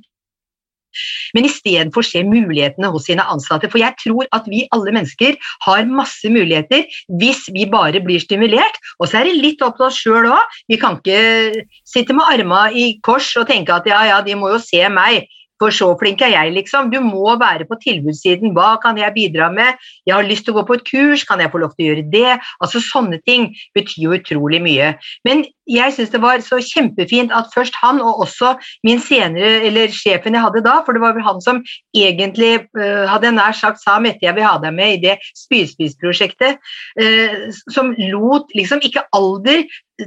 [1.36, 3.70] men istedenfor se mulighetene hos sine ansatte.
[3.72, 6.86] For jeg tror at vi alle mennesker har masse muligheter
[7.20, 8.80] hvis vi bare blir stimulert.
[9.00, 10.60] Og så er det litt opp til oss sjøl òg.
[10.72, 14.52] Vi kan ikke sitte med armene i kors og tenke at ja, ja, de må
[14.54, 15.28] jo se meg.
[15.62, 16.92] For så flink er jeg, liksom.
[16.94, 18.54] Du må være på tilbudssiden.
[18.58, 19.78] Hva kan jeg bidra med?
[20.06, 21.90] Jeg har lyst til å gå på et kurs, kan jeg få lov til å
[21.92, 22.38] gjøre det?
[22.64, 24.94] Altså Sånne ting betyr jo utrolig mye.
[25.28, 28.54] Men jeg syns det var så kjempefint at først han, og også
[28.88, 31.60] min senere, eller sjefen jeg hadde da, for det var vel han som
[31.96, 35.18] egentlig uh, hadde jeg nær sagt sa Mette, jeg vil ha deg med i det
[35.36, 36.62] Spydspis-prosjektet,
[37.02, 39.66] uh, som lot liksom ikke alder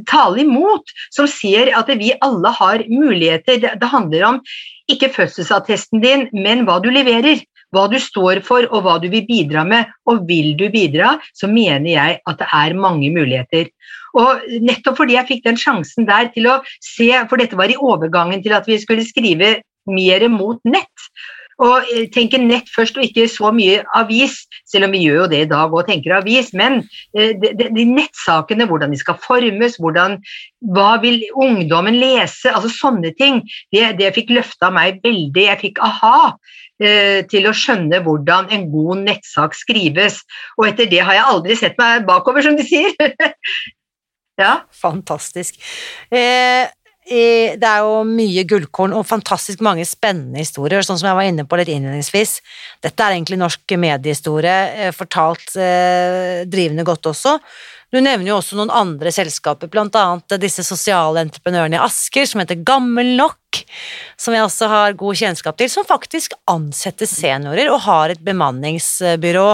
[0.09, 3.61] tale imot, som ser at vi alle har muligheter.
[3.63, 4.43] Det, handler om
[4.91, 7.43] ikke fødselsattesten din, men hva du leverer.
[7.71, 9.91] Hva du står for og hva du vil bidra med.
[10.11, 13.71] Og vil du bidra, så mener jeg at det er mange muligheter.
[14.19, 17.79] Og nettopp fordi jeg fikk den sjansen der til å se, for dette var i
[17.79, 21.11] overgangen til at vi skulle skrive mer mot nett.
[21.61, 25.27] Og eh, tenke nett først, og ikke så mye avis, selv om vi gjør jo
[25.33, 26.53] det i dag og tenker avis.
[26.57, 26.81] Men
[27.17, 30.19] eh, de, de, nettsakene, hvordan de skal formes, hvordan,
[30.75, 33.43] hva vil ungdommen lese, altså sånne ting,
[33.75, 35.47] det, det fikk løfta meg veldig.
[35.51, 36.33] Jeg fikk aha
[36.81, 40.23] eh, til å skjønne hvordan en god nettsak skrives.
[40.59, 42.97] Og etter det har jeg aldri sett meg bakover, som de sier.
[44.43, 44.61] ja.
[44.81, 45.61] Fantastisk.
[46.09, 46.71] Eh,
[47.09, 51.47] det er jo mye gullkorn og fantastisk mange spennende historier, sånn som jeg var inne
[51.49, 52.37] på litt innledningsvis.
[52.85, 57.39] Dette er egentlig norsk mediehistorie, eh, fortalt eh, drivende godt også.
[57.91, 62.43] Du nevner jo også noen andre selskaper, blant annet disse sosiale entreprenørene i Asker, som
[62.43, 63.65] heter Gammel Nok,
[64.21, 69.49] som jeg også har god kjennskap til, som faktisk ansetter seniorer og har et bemanningsbyrå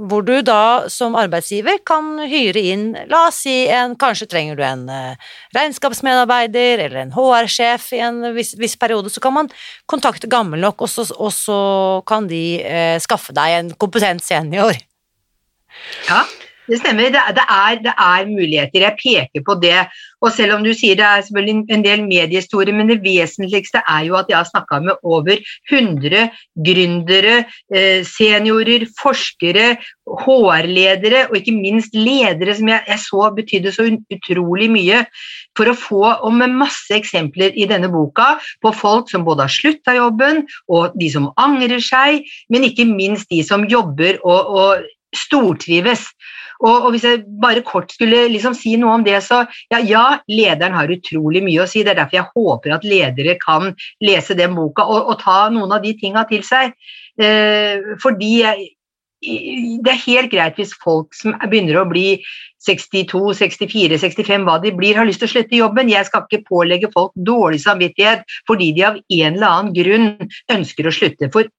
[0.00, 4.62] hvor du da som arbeidsgiver kan hyre inn, la oss si en, kanskje trenger du
[4.64, 9.50] en uh, regnskapsmedarbeider eller en HR-sjef i en viss, viss, periode, så kan man
[9.90, 11.58] kontakte gammel nok, og så, og så
[12.08, 14.80] kan de eh, skaffe deg en kompetent senior.
[16.08, 16.24] Ja,
[16.68, 17.10] det stemmer.
[17.10, 18.84] Det, det, er, det, er, muligheter.
[18.86, 19.78] Jeg peker på det.
[20.22, 24.04] Og selv om du sier det er selvfølgelig en del mediehistorie, men det vesentligste er
[24.06, 25.40] jo at jeg har snakka med over
[25.72, 26.28] 100
[26.68, 27.42] gründere,
[27.74, 29.74] eh, seniorer, forskere,
[30.22, 35.02] HR-ledere og ikke minst ledere som jeg, jeg, så betydde så utrolig mye.
[35.58, 39.52] For å få, og med masse eksempler i denne boka, på folk som både har
[39.52, 42.22] slutta jobben, og de som angrer seg,
[42.52, 46.06] men ikke minst de som jobber og, og stortrives.
[46.62, 50.04] Og, og, hvis jeg bare kort skulle liksom si noe om det, så ja, ja,
[50.30, 51.82] lederen har utrolig mye å si.
[51.82, 53.72] Det er derfor jeg håper at ledere kan
[54.04, 56.76] lese den boka og, og ta noen av de tinga til seg.
[57.20, 58.70] Eh, fordi jeg,
[59.22, 62.22] det er helt greit hvis folk som begynner å bli
[62.66, 65.90] 62, 64, 65, hva de blir, har lyst til å slutte jobben.
[65.90, 70.08] Jeg skal ikke pålegge folk dårlig samvittighet fordi de av en eller annen grunn
[70.54, 71.30] ønsker å slutte.
[71.34, 71.50] For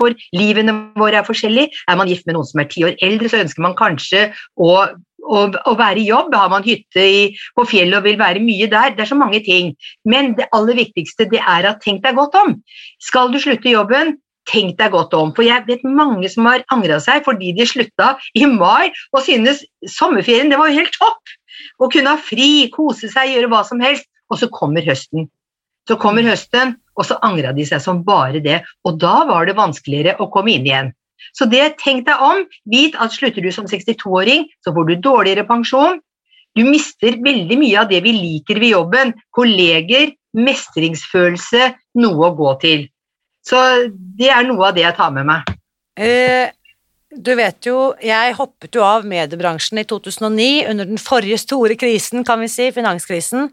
[0.00, 1.72] for livene våre er forskjellige.
[1.90, 4.72] Er man gift med noen som er ti år eldre, så ønsker man kanskje å,
[5.24, 6.34] å, være i jobb.
[6.36, 7.24] Har man hytte i,
[7.56, 8.94] på fjellet og vil være mye der.
[8.96, 9.74] Det er så mange ting.
[10.08, 12.56] Men det aller viktigste det er at tenk deg godt om.
[13.02, 14.16] Skal du slutte jobben,
[14.50, 15.32] tenk deg godt om.
[15.36, 19.64] For jeg vet mange som har angra seg fordi de slutta i mai og synes
[19.96, 21.34] sommerferien det var helt topp.
[21.80, 24.06] Å kunne ha fri, kose seg, gjøre hva som helst.
[24.26, 25.28] Og så kommer høsten.
[25.86, 28.62] Så kommer høsten, og så angra de seg som bare det.
[28.86, 30.90] Og da var det vanskeligere å komme inn igjen.
[31.36, 32.42] Så det tenk deg om.
[32.70, 36.00] Vit at slutter du som 62-åring, så får du dårligere pensjon.
[36.56, 39.14] Du mister veldig mye av det vi liker ved jobben.
[39.36, 42.86] Kolleger, mestringsfølelse, noe å gå til.
[43.46, 43.58] Så
[44.18, 45.56] det er noe av det jeg tar med meg.
[46.00, 46.48] Eh,
[47.16, 52.24] du vet jo, jeg hoppet jo av mediebransjen i 2009, under den forrige store krisen,
[52.26, 53.52] kan vi si, finanskrisen.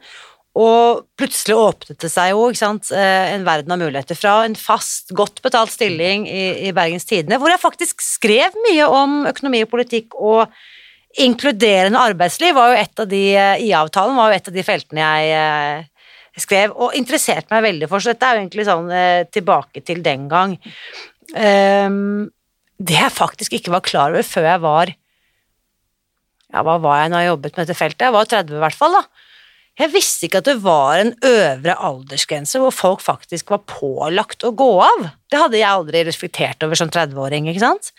[0.54, 4.18] Og plutselig åpnet det seg jo sant, eh, en verden av muligheter.
[4.18, 8.86] Fra en fast, godt betalt stilling i, i Bergens Tidende, hvor jeg faktisk skrev mye
[8.86, 10.54] om økonomi og politikk, og
[11.24, 15.02] inkluderende arbeidsliv var jo et av de eh, IA-avtalen var jo et av de feltene
[15.02, 16.14] jeg eh,
[16.46, 18.88] skrev, og interesserte meg veldig for, så dette er jo egentlig sånn
[19.34, 20.56] tilbake til den gang.
[21.34, 22.32] Um,
[22.82, 24.92] det jeg faktisk ikke var klar over før jeg var
[26.54, 28.06] Ja, hva var jeg når jeg jobbet med dette feltet?
[28.06, 29.23] Jeg var 30 i hvert fall, da
[29.80, 34.54] jeg visste ikke at det var en øvre aldersgrense hvor folk faktisk var pålagt å
[34.54, 35.08] gå av.
[35.32, 37.90] Det hadde jeg aldri reflektert over som 30-åring, ikke sant.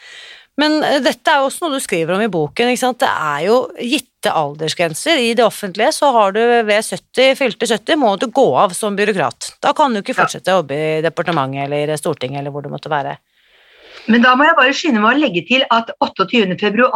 [0.60, 2.70] Men eh, dette er jo også noe du skriver om i boken.
[2.70, 3.00] ikke sant?
[3.02, 5.18] Det er jo gitte aldersgrenser.
[5.18, 8.94] I det offentlige så har du ved 70, fylte 70 må du gå av som
[8.94, 9.56] byråkrat.
[9.64, 12.92] Da kan du ikke fortsette å jobbe i departementet eller Stortinget eller hvor det måtte
[12.92, 13.18] være.
[14.10, 16.88] Men da må jeg bare skynde meg å legge til at 28.2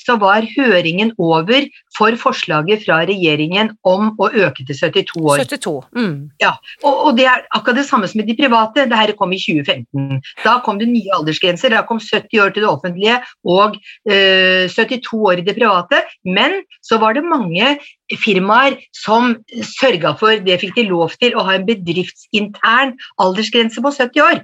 [0.00, 5.44] så var høringen over for forslaget fra regjeringen om å øke til 72 år.
[5.44, 6.16] 72, mm.
[6.42, 8.86] Ja, og, og, det er akkurat det samme som med de private.
[8.90, 10.20] Dette kom i 2015.
[10.44, 11.72] Da kom det nye aldersgrenser.
[11.74, 13.78] Da kom 70 år til det offentlige og
[14.10, 16.04] eh, 72 år i det private.
[16.28, 17.78] Men så var det mange
[18.20, 23.92] firmaer som sørga for, det fikk de lov til, å ha en bedriftsintern aldersgrense på
[23.94, 24.42] 70 år.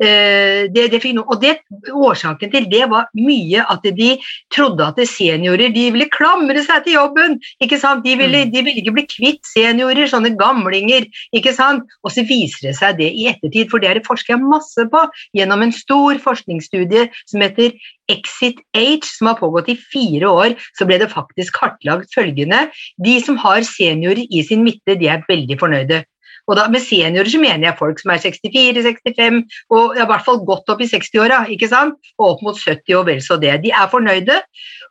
[0.00, 1.58] Eh, det, fikk no, og det,
[1.92, 4.14] Årsaken til det var mye at de
[4.54, 7.36] trodde at seniorer de ville klamre seg til jobben.
[7.60, 8.04] ikke sant?
[8.06, 8.52] De ville, mm.
[8.54, 11.04] de ville ikke bli kvitt seniorer, sånne gamlinger.
[11.36, 11.84] ikke sant?
[12.04, 15.04] Og så viser det seg det i ettertid, for det har det forska masse på
[15.36, 17.76] gjennom en stor forskningsstudie som heter
[18.10, 22.66] Exit Age, som har pågått i fire år, så ble det faktisk kartlagt følgende.
[23.04, 26.02] De som har seniorer i sin midte, de er veldig fornøyde.
[26.48, 29.40] Og da, med seniorer så mener jeg folk som er 64-65,
[29.76, 31.96] og i hvert fall godt opp i 60-åra, ikke sant?
[32.18, 33.56] Og opp mot 70 og vel så det.
[33.64, 34.40] De er fornøyde.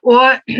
[0.07, 0.51] Og,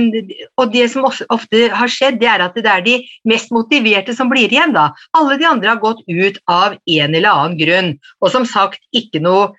[0.60, 3.00] og det som ofte har skjedd, det er at det er de
[3.30, 4.90] mest motiverte som blir igjen, da.
[5.18, 7.92] Alle de andre har gått ut av en eller annen grunn.
[8.24, 9.54] Og som sagt, ikke noe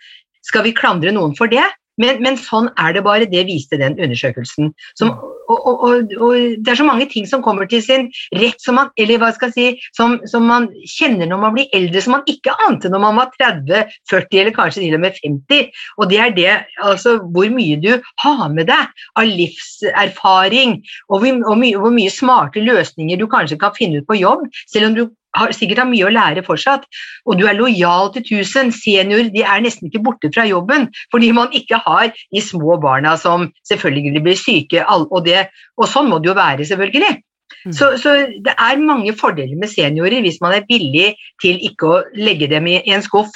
[0.46, 1.66] skal vi klandre noen for det?
[2.00, 4.72] Men, men, sånn er det bare, det viste den undersøkelsen.
[4.98, 5.12] Som,
[5.50, 8.78] og, og, og, og, det er så mange ting som kommer til sin rett som
[8.78, 12.16] man, eller hva skal jeg si, som, som, man kjenner når man blir eldre, som
[12.16, 15.84] man ikke ante når man var 30, 40 eller kanskje til og med 50.
[15.98, 17.92] Og det er det, altså hvor mye du
[18.24, 20.78] har med deg av livserfaring,
[21.10, 24.90] og hvor, my, hvor mye smarte løsninger du kanskje kan finne ut på jobb, selv
[24.90, 25.04] om du
[25.36, 26.86] har, sikkert har mye å lære fortsatt,
[27.26, 31.30] og du er lojal til tusen, senior de er nesten ikke borte fra jobben fordi
[31.36, 36.20] man ikke har de små barna som selvfølgelig blir syke, og, det, og sånn må
[36.20, 37.20] det jo være, selvfølgelig.
[37.66, 37.72] Mm.
[37.76, 41.12] Så, så, det er mange fordeler med seniorer hvis man er villig
[41.42, 43.32] til ikke å legge dem i, i en skuff.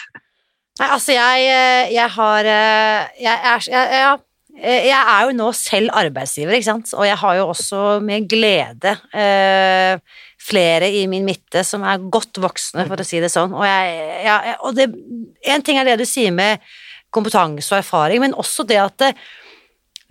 [0.80, 4.22] Nei, altså jeg, eh, jeg har eh, jeg, jeg, jeg,
[4.64, 8.96] jeg, er jo nå selv arbeidsgiver, ikke sant, og jeg har jo også med glede
[9.14, 10.00] eh,
[10.44, 13.54] flere i min midte som er godt voksne, for å si det sånn.
[13.56, 14.90] Og, jeg, ja, og det,
[15.54, 16.62] en ting er det du sier med
[17.14, 19.08] kompetanse og erfaring, men også det at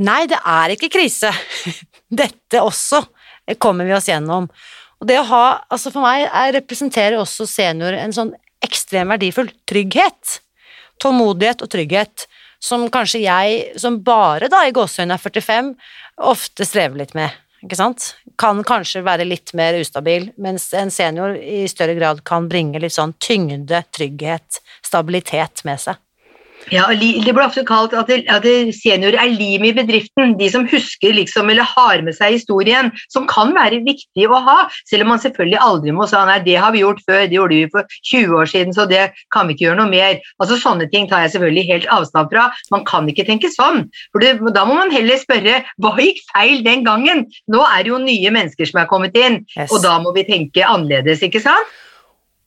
[0.04, 1.30] Nei, det er ikke krise.
[2.24, 3.04] Dette også
[3.62, 4.48] kommer vi oss gjennom.
[4.98, 8.32] Og det å ha Altså for meg er, representerer også senior en sånn
[8.66, 10.40] ekstremt verdifull trygghet.
[11.04, 12.26] Tålmodighet og trygghet
[12.64, 15.72] som kanskje jeg, som bare da i gåseøynene er 45,
[16.32, 18.10] ofte strever litt med ikke sant?
[18.40, 22.96] Kan kanskje være litt mer ustabil, mens en senior i større grad kan bringe litt
[22.96, 26.00] sånn tyngde, trygghet, stabilitet med seg.
[26.72, 28.46] Ja, Det blir ofte kalt at, det, at
[28.78, 30.36] seniorer er lim i bedriften.
[30.40, 34.58] De som husker liksom, eller har med seg historien, som kan være viktig å ha.
[34.90, 37.60] Selv om man selvfølgelig aldri må si nei, det har vi gjort før, det gjorde
[37.60, 39.04] vi for 20 år siden, så det
[39.36, 40.20] kan vi ikke gjøre noe mer.
[40.40, 42.48] Altså Sånne ting tar jeg selvfølgelig helt avstand fra.
[42.72, 43.88] Man kan ikke tenke sånn.
[44.14, 47.26] For det, Da må man heller spørre hva gikk feil den gangen?
[47.52, 49.72] Nå er det jo nye mennesker som er kommet inn, yes.
[49.72, 51.74] og da må vi tenke annerledes, ikke sant?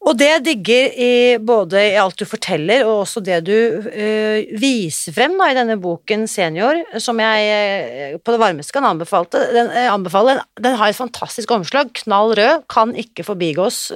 [0.07, 4.59] Og det jeg digger i både i alt du forteller, og også det du uh,
[4.61, 9.73] viser frem da, i denne boken Senior, som jeg uh, på det varmeste kan den,
[9.73, 13.89] uh, anbefale, den, har et fantastisk omslag, knall rød, kan ikke forbigås,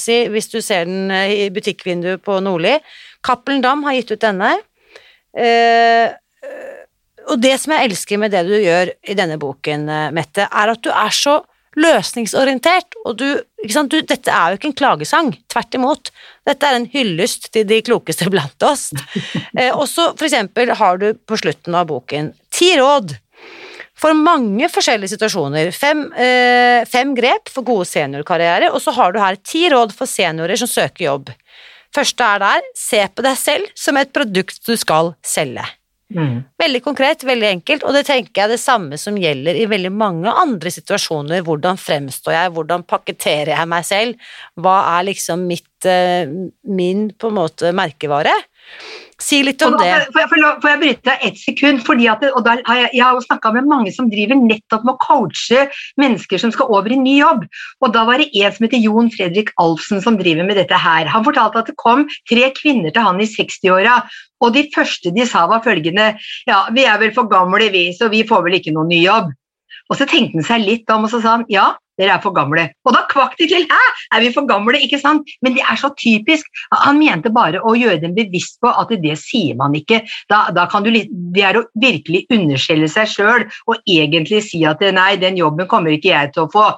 [0.00, 2.78] si, hvis du ser den i butikkvinduet på Nordli.
[3.24, 4.54] Cappelen Dam har gitt ut denne.
[7.28, 9.84] og det som jeg elsker med det du gjør i denne boken,
[10.16, 11.42] Mette, er at du er så
[11.78, 16.10] løsningsorientert, og du, du, Dette er jo ikke en klagesang, tvert imot.
[16.48, 18.90] Dette er en hyllest til de klokeste blant oss.
[19.58, 23.16] eh, og så for eksempel har du på slutten av boken ti råd
[23.98, 25.72] for mange forskjellige situasjoner.
[25.74, 30.06] Fem, eh, fem grep for gode seniorkarriere, og så har du her ti råd for
[30.06, 31.32] seniorer som søker jobb.
[31.94, 35.64] Første er der, se på deg selv som et produkt du skal selge.
[36.14, 36.38] Mm.
[36.56, 39.90] Veldig konkret, veldig enkelt, og det tenker jeg er det samme som gjelder i veldig
[39.92, 41.42] mange andre situasjoner.
[41.44, 46.30] Hvordan fremstår jeg, hvordan pakketterer jeg meg selv, hva er liksom mitt, eh,
[46.64, 48.32] min på en måte merkevare?
[49.18, 49.88] Si litt om det.
[50.14, 50.28] Får jeg,
[50.62, 51.80] får jeg bryte deg ett sekund?
[51.82, 54.94] fordi at, og har jeg, jeg, har jo snakka med mange som driver nettopp med
[54.94, 55.64] å coache
[55.98, 57.42] mennesker som skal over i ny jobb.
[57.82, 61.10] Og da var det en som heter Jon Fredrik Alfsen som driver med dette her.
[61.10, 63.98] Han fortalte at det kom tre kvinner til han i 60-åra.
[64.44, 66.12] Og de første de sa var følgende
[66.48, 69.34] Ja, vi er vel for gamle vi, så vi får vel ikke noen ny jobb.
[69.88, 72.34] Og så tenkte han seg litt om, og så sa han ja, dere er for
[72.36, 72.68] gamle.
[72.86, 73.64] Og da kvakk de til!
[73.66, 73.78] Hæ,
[74.14, 74.78] er vi for gamle?
[74.84, 75.26] Ikke sant?
[75.42, 76.46] Men det er så typisk.
[76.84, 80.04] Han mente bare å gjøre dem bevisst på at det sier man ikke.
[80.30, 80.92] Da, da kan du,
[81.34, 85.94] det er å virkelig underskjelle seg sjøl og egentlig si at nei, den jobben kommer
[85.94, 86.68] ikke jeg til å få.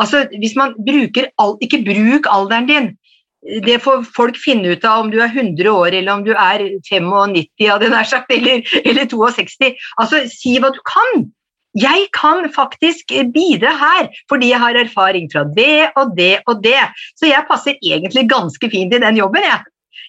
[0.00, 2.92] Altså, hvis man bruker all, Ikke bruk alderen din.
[3.40, 6.66] Det får folk finne ut av om du er 100 år eller om du er
[6.84, 9.70] 95 ja, den sagt, eller, eller 62.
[9.96, 11.30] Altså, si hva du kan.
[11.78, 16.80] Jeg kan faktisk bidra her, fordi jeg har erfaring fra det og det og det.
[17.16, 19.62] Så jeg passer egentlig ganske fint i den jobben, jeg.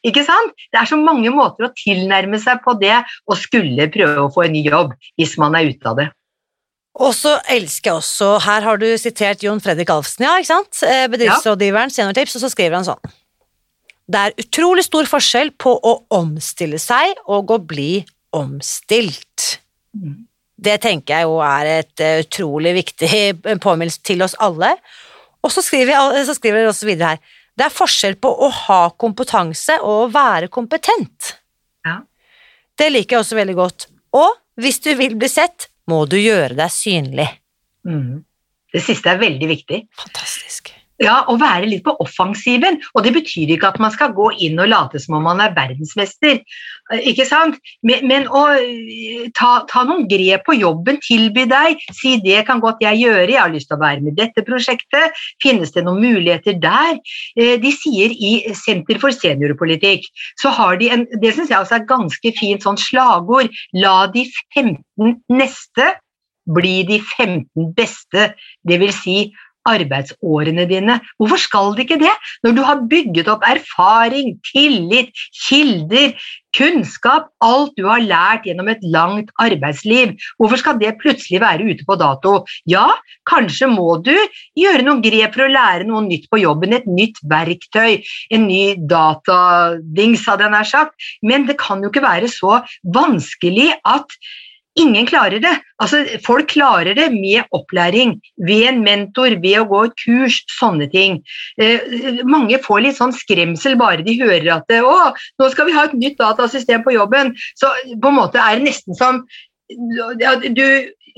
[0.09, 0.55] Ikke sant?
[0.73, 2.97] Det er så mange måter å tilnærme seg på det
[3.29, 6.09] og skulle prøve å få en ny jobb hvis man er ute av det.
[6.99, 10.81] Og så elsker jeg også, her har du sitert Jon Fredrik Alfsen, ja, ikke sant?
[10.83, 13.13] Eh, bedriftsrådgiveren, seniortips, og så skriver han sånn.
[14.07, 18.01] Det er utrolig stor forskjell på å omstille seg og å bli
[18.35, 19.57] omstilt.
[19.95, 20.25] Mm.
[20.61, 23.11] Det tenker jeg jo er et uh, utrolig viktig
[23.65, 24.73] påminnelse til oss alle.
[25.41, 28.81] Og så skriver, så skriver jeg også videre her det er forskjell på å ha
[28.99, 31.33] kompetanse og å være kompetent.
[31.85, 31.99] Ja.
[32.79, 33.87] Det liker jeg også veldig godt.
[34.17, 34.31] Og
[34.61, 37.27] hvis du vil bli sett, må du gjøre deg synlig.
[37.87, 38.23] Mm.
[38.71, 39.81] Det siste er veldig viktig.
[41.01, 42.77] Ja, å være litt på offensiven.
[42.93, 45.55] Og det betyr ikke at man skal gå inn og late som om man er
[45.55, 46.41] verdensmester,
[46.93, 47.57] eh, ikke sant?
[47.87, 52.61] Men, men å eh, ta, ta, noen grep på jobben, tilby deg, si det kan
[52.63, 56.03] godt jeg gjøre, jeg har lyst til å være med dette prosjektet, finnes det noen
[56.03, 56.99] muligheter der?
[57.39, 60.05] Eh, de sier i Senter for seniorpolitikk,
[60.41, 64.27] så har de en, det syns jeg også er ganske fint sånn slagord, la de
[64.53, 65.93] 15 neste
[66.49, 68.31] bli de 15 beste,
[68.67, 69.01] dvs.
[69.01, 69.17] Si
[69.69, 70.99] arbeidsårene dine.
[71.19, 72.13] Hvorfor skal det ikke det?
[72.45, 75.11] Når du har bygget opp erfaring, tillit,
[75.47, 76.15] kilder,
[76.55, 81.87] kunnskap, alt du har lært gjennom et langt arbeidsliv, hvorfor skal det plutselig være ute
[81.87, 82.41] på dato?
[82.69, 82.87] Ja,
[83.29, 84.13] kanskje må du
[84.59, 88.01] gjøre noen grep for å lære noe nytt på jobben, et nytt verktøy,
[88.35, 92.59] en ny datadings, hadde jeg nær sagt, men det kan jo ikke være så
[92.95, 94.19] vanskelig at
[94.79, 95.51] Ingen klarer det.
[95.83, 98.13] Altså, folk klarer det med opplæring,
[98.47, 101.19] ved en mentor, ved å gå et kurs, sånne ting.
[101.59, 104.95] Eh, mange får litt sånn skremsel bare de hører at å,
[105.41, 107.33] nå skal vi ha et nytt datasystem på jobben.
[107.59, 109.25] Så på en måte er det nesten som
[110.55, 110.65] du,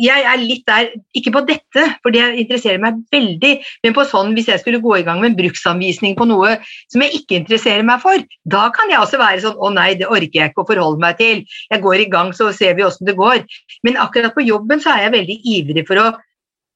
[0.01, 3.53] jeg er litt der, ikke på dette, for det interesserer meg veldig,
[3.85, 6.55] men på sånn hvis jeg skulle gå i gang med en bruksanvisning på noe
[6.91, 10.09] som jeg ikke interesserer meg for, da kan jeg også være sånn å nei, det
[10.09, 11.43] orker jeg ikke å forholde meg til.
[11.71, 13.43] Jeg går i gang, så ser vi åssen det går.
[13.87, 16.11] Men akkurat på jobben så er jeg veldig ivrig for å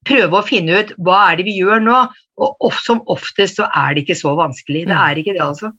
[0.07, 1.99] prøve å finne ut hva er det vi gjør nå,
[2.37, 4.83] og som oftest så er det ikke så vanskelig.
[4.85, 5.01] Det mm.
[5.01, 5.71] er ikke det, altså.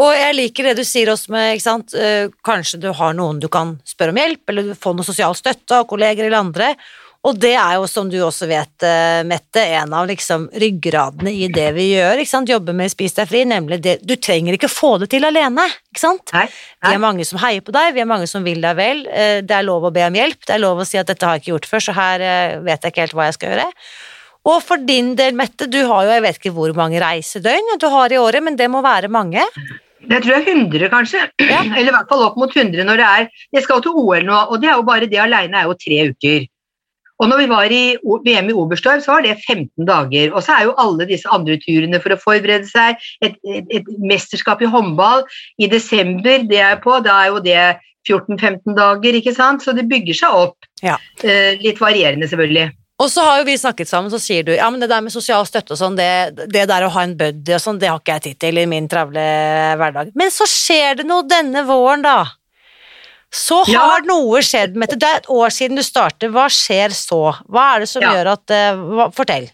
[0.00, 1.92] Og jeg liker det du sier også med ikke sant?
[1.92, 5.82] Eh, kanskje du har noen du kan spørre om hjelp, eller få noe sosial støtte
[5.82, 6.70] av kolleger eller andre.
[7.22, 11.46] Og det er jo, som du også vet, eh, Mette, en av liksom ryggradene i
[11.52, 12.18] det vi gjør.
[12.18, 12.50] ikke sant?
[12.50, 16.02] Jobber med Spis deg fri, nemlig det Du trenger ikke få det til alene, ikke
[16.02, 16.32] sant?
[16.34, 16.48] Nei,
[16.82, 16.90] nei.
[16.90, 19.06] Vi er mange som heier på deg, vi er mange som vil deg vel.
[19.06, 21.24] Eh, det er lov å be om hjelp, det er lov å si at dette
[21.24, 23.54] har jeg ikke gjort før, så her eh, vet jeg ikke helt hva jeg skal
[23.54, 23.70] gjøre.
[24.50, 27.86] Og for din del, Mette, du har jo jeg vet ikke hvor mange reisedøgn du
[27.86, 29.46] har i året, men det må være mange?
[30.10, 31.20] Jeg tror det er 100, kanskje.
[31.46, 31.60] Ja.
[31.62, 34.40] Eller i hvert fall opp mot 100 når det er Jeg skal til OL nå,
[34.50, 36.48] og det er jo bare det alene er jo tre uker.
[37.22, 37.82] Og når vi var i
[38.26, 40.32] VM i Oberstdorf, så var det 15 dager.
[40.34, 42.98] Og så er jo alle disse andre turene for å forberede seg.
[43.22, 45.22] Et, et, et mesterskap i håndball
[45.62, 47.62] i desember, det er på, da er jo det
[48.08, 49.62] 14-15 dager, ikke sant.
[49.62, 50.70] Så det bygger seg opp.
[50.82, 50.98] Ja.
[51.22, 52.72] Eh, litt varierende, selvfølgelig.
[53.02, 55.14] Og så har jo vi snakket sammen, så sier du ja, men det der med
[55.14, 57.98] sosial støtte og sånn, det, det, der å ha en buddy og sånn, det har
[57.98, 59.24] ikke jeg tid til i min travle
[59.80, 60.12] hverdag.
[60.18, 62.20] Men så skjer det noe denne våren, da.
[63.32, 64.04] Så har ja.
[64.04, 64.98] noe skjedd, Mette.
[65.00, 66.28] Det er et år siden du startet.
[66.34, 67.24] Hva skjer så?
[67.48, 68.12] Hva er det som ja.
[68.12, 69.48] gjør at uh, Fortell.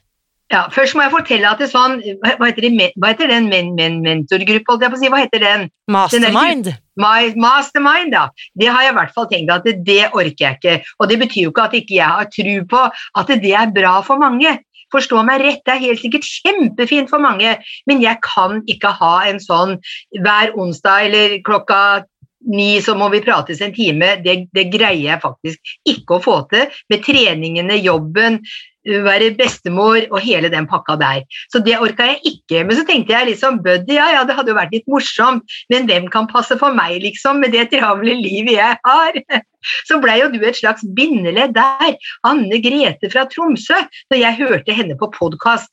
[0.48, 3.74] Ja, Først må jeg fortelle at det sånn Hva heter, det, hva heter den men,
[3.76, 5.10] men, mentorgruppa, si?
[5.12, 5.66] Hva heter den?
[5.92, 6.70] Mastermind.
[6.72, 8.24] Den mastermind, ja.
[8.56, 10.94] Det har jeg i hvert fall tenkt at det, det orker jeg ikke.
[10.98, 12.80] Og det betyr jo ikke at ikke jeg har tro på
[13.20, 14.56] at det er bra for mange.
[14.94, 19.14] Forstå meg rett, det er helt sikkert kjempefint for mange, men jeg kan ikke ha
[19.28, 19.76] en sånn
[20.16, 22.06] hver onsdag eller klokka
[22.46, 26.40] ni så må vi prates en time, det, det, greier jeg faktisk ikke å få
[26.52, 26.66] til.
[26.92, 28.40] Med treningene, jobben,
[28.88, 31.24] være bestemor og hele den pakka der.
[31.52, 32.62] Så det orka jeg ikke.
[32.64, 35.88] Men så tenkte jeg liksom buddy, ja ja, det hadde jo vært litt morsomt, men
[35.90, 39.22] hvem kan passe for meg, liksom, med det travle livet jeg har?
[39.88, 41.96] Så blei jo du et slags bindeledd der.
[42.28, 43.80] Anne Grete fra Tromsø,
[44.12, 45.70] når jeg hørte henne på podkast.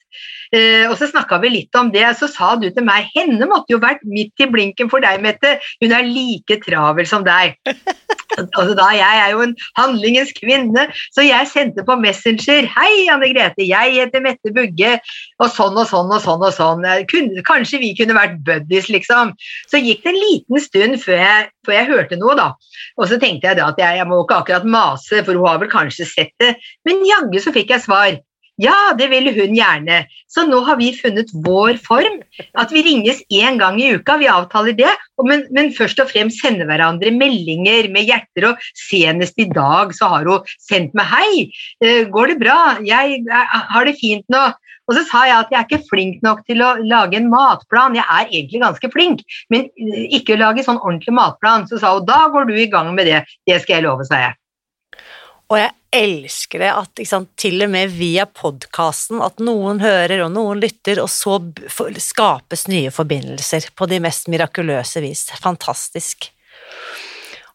[0.56, 3.76] Eh, og så snakka vi litt om det, så sa du til meg henne måtte
[3.76, 5.58] jo vært midt i blinken for deg, Mette.
[5.84, 7.58] Hun er like travel som deg.
[8.36, 10.82] Altså da, Jeg er jo en handlingens kvinne,
[11.16, 15.00] så jeg sendte på Messenger 'Hei, Anne Grete, jeg heter Mette Bugge',
[15.40, 16.44] og sånn og sånn og sånn.
[16.44, 16.84] og sånn.
[17.48, 19.32] Kanskje vi kunne vært buddies, liksom.
[19.72, 22.52] Så gikk det en liten stund før jeg, før jeg hørte noe, da.
[23.00, 25.60] Og så tenkte jeg da at jeg, jeg må ikke akkurat mase, for hun har
[25.64, 26.56] vel kanskje sett det.
[26.88, 28.22] Men jaggu så fikk jeg svar.
[28.62, 30.06] Ja, det ville hun gjerne.
[30.32, 32.22] Så nå har vi funnet vår form.
[32.56, 34.94] At vi ringes én gang i uka, vi avtaler det.
[35.28, 38.52] Men, men, først og fremst sende hverandre meldinger med hjerter.
[38.54, 41.52] Og senest i dag så har hun sendt meg 'Hei,
[41.84, 42.78] eh, går det bra?
[42.80, 44.54] Jeg har det fint nå.'
[44.86, 47.98] Og så sa jeg at jeg er ikke flink nok til å lage en matplan.
[47.98, 49.24] Jeg er egentlig ganske flink,
[49.54, 49.70] men
[50.06, 51.66] ikke å lage sånn ordentlig matplan.
[51.70, 53.24] Så sa hun da går du i gang med det.
[53.48, 54.38] Det skal jeg love, sa jeg.
[55.46, 60.34] Og jeg elsker det at sant, til og med via podkasten at noen hører og
[60.34, 61.38] noen lytter, og så
[62.02, 65.28] skapes nye forbindelser på de mest mirakuløse vis.
[65.42, 66.32] Fantastisk.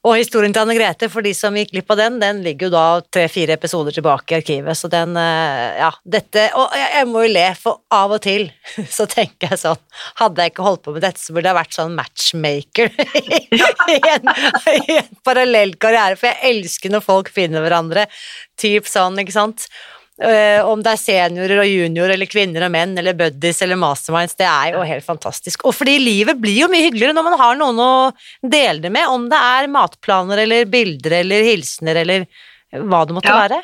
[0.00, 2.72] Og historien til Anne Grete, for de som gikk glipp av den, den ligger jo
[2.72, 7.32] da tre-fire episoder tilbake i arkivet, så den eh, Ja, dette Og jeg må jo
[7.34, 8.46] le, for av og til
[8.96, 9.82] så tenker jeg sånn
[10.22, 14.32] Hadde jeg ikke holdt på med dette, så burde jeg vært sånn matchmaker i, en,
[14.72, 18.06] i en parallell karriere, for jeg elsker når folk finner hverandre.
[18.60, 19.68] Typ sånn, ikke sant.
[20.20, 24.36] Eh, om det er seniorer og juniorer eller kvinner og menn eller buddies eller masterminds,
[24.36, 25.64] det er jo helt fantastisk.
[25.64, 27.92] Og fordi livet blir jo mye hyggeligere når man har noen å
[28.44, 32.26] dele det med, om det er matplaner eller bilder eller hilsener eller
[32.84, 33.48] hva det måtte Ja.
[33.48, 33.62] være.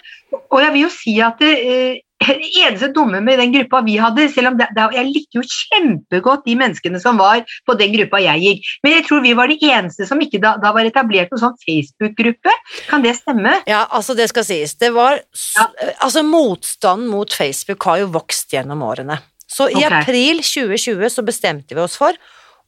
[0.50, 3.96] Og jeg vil jo si at det, eh, det eneste dumme med den gruppa vi
[4.00, 7.92] hadde, selv om det, det, jeg likte jo kjempegodt de menneskene som var på den
[7.92, 10.88] gruppa jeg gikk, men jeg tror vi var de eneste som ikke da, da var
[10.88, 12.56] etablert noen sånn Facebook-gruppe.
[12.88, 13.58] Kan det stemme?
[13.68, 14.76] Ja, altså det skal sies.
[14.80, 15.20] Det var
[15.56, 15.66] Ja.
[16.02, 19.18] Altså motstanden mot Facebook har jo vokst gjennom årene.
[19.46, 20.02] Så i okay.
[20.02, 22.16] april 2020 så bestemte vi oss for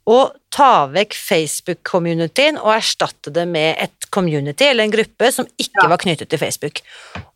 [0.08, 0.18] å
[0.54, 5.88] ta vekk Facebook-communityen og erstatte det med et community eller en gruppe som ikke Ja.
[5.92, 6.80] var knyttet til Facebook.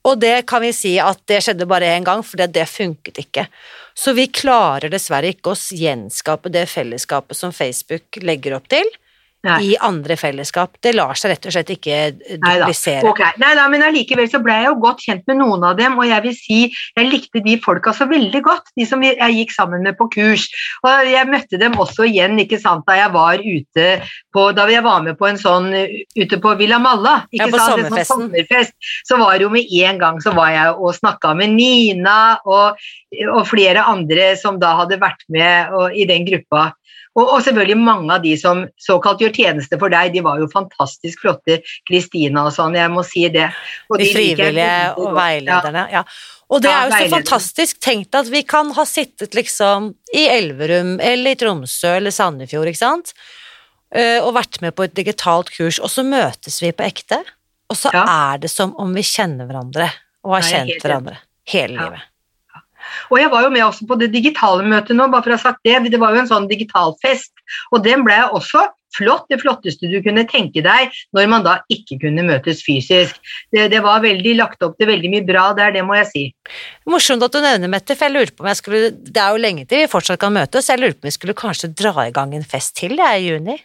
[0.05, 3.47] Og det kan vi si at det skjedde bare én gang, for det funket ikke.
[3.95, 8.89] Så vi klarer dessverre ikke å gjenskape det fellesskapet som Facebook legger opp til,
[9.43, 9.59] Nei.
[9.72, 10.76] i andre fellesskap.
[10.82, 13.14] Det lar seg rett og slett ikke duplisere.
[13.43, 16.07] Nei da, men allikevel så ble jeg jo godt kjent med noen av dem, og
[16.07, 19.82] jeg vil si jeg likte de folka så veldig godt, de som jeg gikk sammen
[19.86, 20.47] med på kurs.
[20.86, 23.88] Og jeg møtte dem også igjen, ikke sant, da jeg var ute
[24.34, 27.82] på, da jeg var med på en sånn ute på Villa Malla, Ja, på sant,
[27.82, 28.07] Sommerfesten.
[28.07, 28.76] sånn sommerfest,
[29.09, 32.78] så var det jo med en gang så var jeg og snakka med Nina og,
[33.26, 36.70] og flere andre som da hadde vært med og, i den gruppa.
[37.12, 40.46] Og, og selvfølgelig mange av de som såkalt gjør tjeneste for deg, de var jo
[40.52, 41.58] fantastisk flotte.
[41.88, 43.50] Kristina og sånn, jeg må si det.
[43.90, 46.06] Og De de frivillige og veilederne, ja.
[46.52, 47.78] Og det er jo så fantastisk.
[47.80, 52.84] tenkt at vi kan ha sittet liksom i Elverum eller i Tromsø eller Sandefjord, ikke
[52.84, 53.14] sant,
[53.92, 57.18] Eh, og vært med på et digitalt kurs, og så møtes vi på ekte,
[57.68, 58.32] og så Ja.
[58.32, 59.92] er det som om vi kjenner hverandre
[60.24, 62.00] og har kjent hverandre hele livet.
[63.11, 65.45] Og jeg var jo med også på det digitale møtet nå, bare for å ha
[65.51, 65.78] sagt det.
[65.93, 67.32] Det var jo en sånn digital fest,
[67.72, 71.57] og den ble jeg også flott, det flotteste du kunne tenke deg når man da
[71.72, 73.16] ikke kunne møtes fysisk.
[73.55, 76.24] Det, det var veldig lagt opp til veldig mye bra der, det må jeg si.
[76.90, 79.40] Morsomt at du nevner Mette, for jeg lurer på om jeg skulle Det er jo
[79.40, 82.14] lenge til vi fortsatt kan møtes, jeg lurer på om vi skulle kanskje dra i
[82.14, 83.57] gang en fest til, er i juni.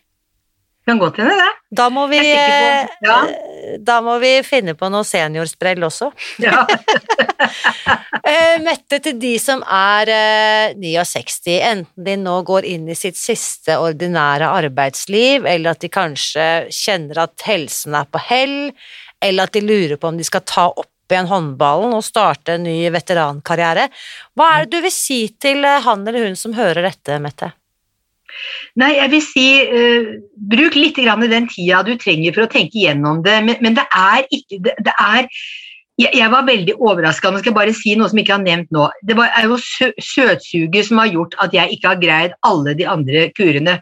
[0.88, 1.50] Kan godt hende det.
[1.76, 3.18] Da må vi, på- ja.
[3.28, 6.12] eh, da må vi finne på noe seniorsprell også.
[6.46, 6.64] Ja.
[8.28, 13.16] Eh, Mette, til de som er eh, 69, enten de nå går inn i sitt
[13.16, 18.58] siste ordinære arbeidsliv, eller at de kanskje kjenner at helsen er på hell,
[19.24, 22.66] eller at de lurer på om de skal ta opp igjen håndballen og starte en
[22.68, 23.88] ny veterankarriere.
[24.36, 27.54] Hva er det du vil si til eh, han eller hun som hører dette, Mette?
[28.78, 30.10] Nei, jeg vil si uh,
[30.52, 34.28] bruk litt den tida du trenger for å tenke gjennom det, men, men det er
[34.30, 35.30] ikke det, det er
[35.98, 37.32] jeg, jeg var veldig overraska.
[37.32, 38.86] Nå skal jeg bare si noe som jeg ikke har nevnt nå.
[39.08, 42.76] Det var, er jo sø, søtsuget som har gjort at jeg ikke har greid alle
[42.78, 43.78] de andre kurene.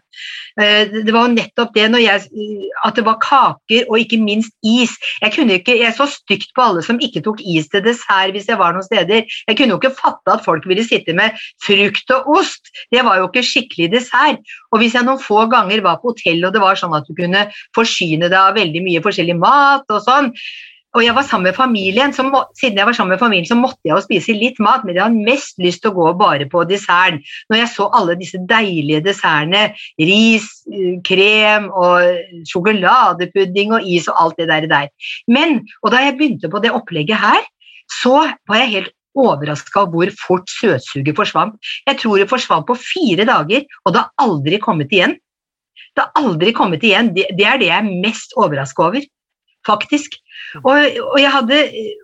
[0.56, 2.22] Eh, det var jo nettopp det jeg,
[2.88, 4.94] at det var kaker og ikke minst is.
[5.20, 8.60] Jeg, ikke, jeg så stygt på alle som ikke tok is til dessert hvis jeg
[8.60, 9.26] var noen steder.
[9.48, 11.36] Jeg kunne jo ikke fatte at folk ville sitte med
[11.66, 12.72] frukt og ost.
[12.94, 14.40] Det var jo ikke skikkelig dessert.
[14.72, 17.12] Og hvis jeg noen få ganger var på hotell og det var sånn at du
[17.18, 17.44] kunne
[17.76, 20.32] forsyne deg av veldig mye forskjellig mat og sånn,
[20.96, 23.56] og jeg var sammen med familien, så må, siden jeg var sammen med familien, så
[23.58, 26.46] måtte jeg jo spise litt mat, men jeg hadde mest lyst til å gå bare
[26.48, 27.20] på desserten.
[27.50, 29.66] Når jeg så alle disse deilige dessertene,
[30.00, 34.68] ris, eh, krem og sjokoladepudding og is og alt det der.
[34.70, 34.88] der.
[35.28, 37.44] Men, og da jeg begynte på det opplegget her,
[38.00, 41.60] så var jeg helt overraska over hvor fort søtsuget forsvant.
[41.86, 45.16] Jeg tror det forsvant på fire dager, og det har aldri kommet igjen.
[45.96, 47.12] Det har aldri kommet igjen.
[47.16, 49.04] Det er det jeg er mest overraska over,
[49.66, 50.16] faktisk.
[50.62, 51.58] Og, og, jeg hadde,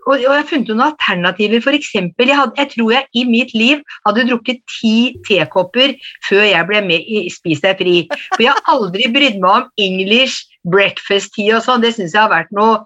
[0.06, 1.62] og, og jeg funnet noen alternativer.
[1.64, 4.96] For eksempel, jeg, hadde, jeg tror jeg i mitt liv hadde drukket ti
[5.28, 5.96] tekopper
[6.28, 7.96] før jeg ble med i Spis deg fri.
[8.34, 11.84] For jeg har aldri brydd meg om English breakfast tea og sånn.
[11.84, 12.82] Det syns jeg har vært noe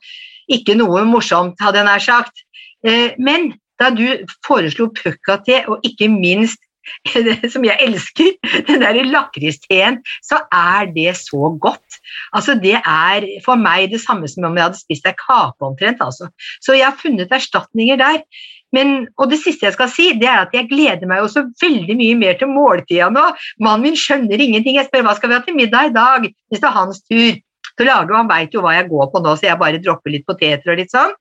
[0.53, 2.45] ikke noe morsomt, hadde jeg nær sagt.
[2.87, 6.63] Eh, Men da du foreslo pucca-te, og ikke minst
[7.55, 8.35] som jeg elsker,
[8.69, 12.01] den der lakristeen, så er det så godt.
[12.33, 16.03] Altså Det er for meg det samme som om jeg hadde spist ei kake omtrent.
[16.03, 16.31] altså.
[16.61, 18.23] Så jeg har funnet erstatninger der.
[18.75, 21.97] Men, og det siste jeg skal si, det er at jeg gleder meg også veldig
[21.97, 23.25] mye mer til måltida nå.
[23.63, 24.77] Mannen min skjønner ingenting.
[24.77, 27.39] Jeg spør hva skal vi ha til middag i dag, hvis det er hans tur
[27.77, 30.15] til å lage, han veit jo hva jeg går på nå, så jeg bare dropper
[30.15, 31.13] litt poteter og litt sånn.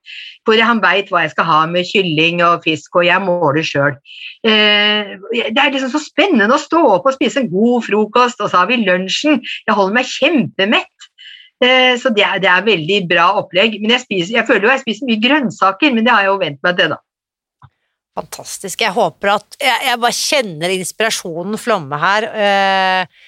[0.46, 3.98] For han veit hva jeg skal ha med kylling og fisk, og jeg måler sjøl.
[4.46, 8.52] Eh, det er liksom så spennende å stå opp og spise en god frokost, og
[8.52, 9.42] så har vi lunsjen.
[9.66, 11.10] Jeg holder meg kjempemett.
[11.64, 13.78] Eh, så det er, det er veldig bra opplegg.
[13.82, 16.40] Men jeg, spiser, jeg føler jo jeg spiser mye grønnsaker, men det har jeg jo
[16.42, 17.02] vent meg til, da.
[18.16, 18.80] Fantastisk.
[18.80, 22.28] Jeg håper at Jeg, jeg bare kjenner inspirasjonen flomme her.
[22.32, 23.24] Eh,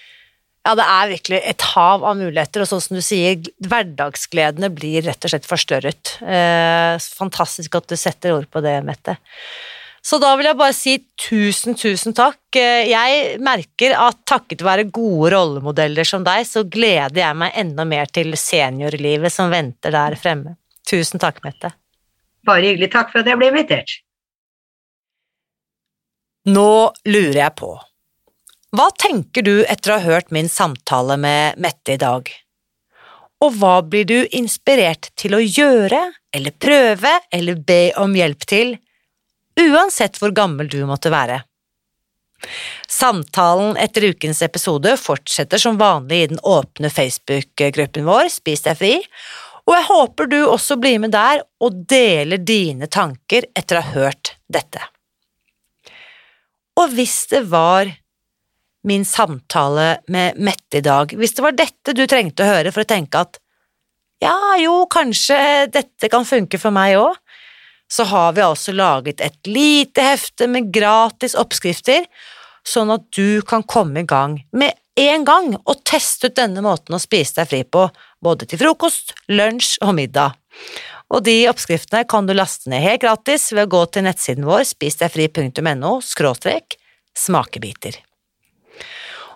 [0.68, 5.06] Ja, det er virkelig et hav av muligheter, og sånn som du sier, hverdagsgledene blir
[5.06, 6.18] rett og slett forstørret.
[6.20, 9.14] Eh, fantastisk at du setter ord på det, Mette.
[10.04, 10.94] Så da vil jeg bare si
[11.24, 12.42] tusen, tusen takk.
[12.52, 17.88] Eh, jeg merker at takket være gode rollemodeller som deg, så gleder jeg meg enda
[17.88, 20.58] mer til seniorlivet som venter der fremme.
[20.84, 21.72] Tusen takk, Mette.
[22.44, 22.92] Bare hyggelig.
[22.92, 24.02] Takk for at jeg ble invitert.
[26.52, 26.70] Nå
[27.08, 27.72] lurer jeg på,
[28.76, 32.28] hva tenker du etter å ha hørt min samtale med Mette i dag?
[33.40, 36.00] Og hva blir du inspirert til å gjøre,
[36.34, 38.74] eller prøve, eller be om hjelp til,
[39.58, 41.40] uansett hvor gammel du måtte være?
[42.88, 48.92] Samtalen etter ukens episode fortsetter som vanlig i den åpne Facebook-gruppen vår Spis deg fri,
[49.68, 53.96] og jeg håper du også blir med der og deler dine tanker etter å ha
[53.96, 54.84] hørt dette.
[56.78, 57.90] Og hvis det var
[58.88, 62.84] min samtale med Mette i dag, hvis det var dette du trengte å høre for
[62.84, 63.38] å tenke at
[64.22, 67.14] ja, jo, kanskje dette kan funke for meg òg,
[67.88, 72.04] så har vi altså laget et lite hefte med gratis oppskrifter,
[72.66, 76.96] sånn at du kan komme i gang med en gang og teste ut denne måten
[76.96, 77.86] å spise deg fri på,
[78.20, 80.34] både til frokost, lunsj og middag.
[81.14, 84.66] Og de oppskriftene kan du laste ned helt gratis ved å gå til nettsiden vår
[84.74, 86.76] spisdegfri.no skråstrek
[87.16, 88.02] smakebiter.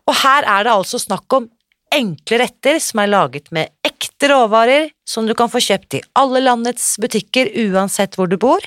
[0.09, 1.49] Og her er det altså snakk om
[1.93, 6.43] enkle retter som er laget med ekte råvarer, som du kan få kjøpt i alle
[6.43, 8.65] landets butikker uansett hvor du bor.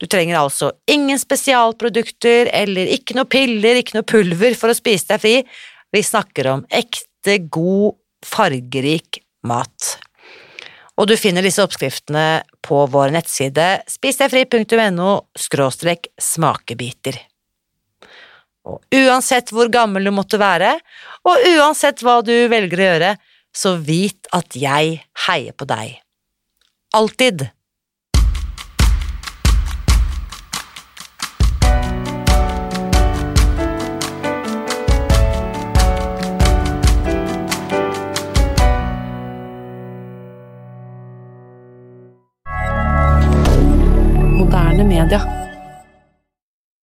[0.00, 5.12] Du trenger altså ingen spesialprodukter eller ikke noe piller, ikke noe pulver for å spise
[5.12, 5.36] deg fri.
[5.94, 7.94] Vi snakker om ekte, god,
[8.24, 9.94] fargerik mat.
[10.98, 15.10] Og du finner disse oppskriftene på vår nettside spisdegfri.no
[16.22, 17.18] smakebiter.
[18.64, 20.76] Og uansett hvor gammel du måtte være,
[21.28, 23.10] og uansett hva du velger å gjøre,
[23.54, 25.98] så vit at jeg heier på deg.
[26.96, 27.48] Alltid.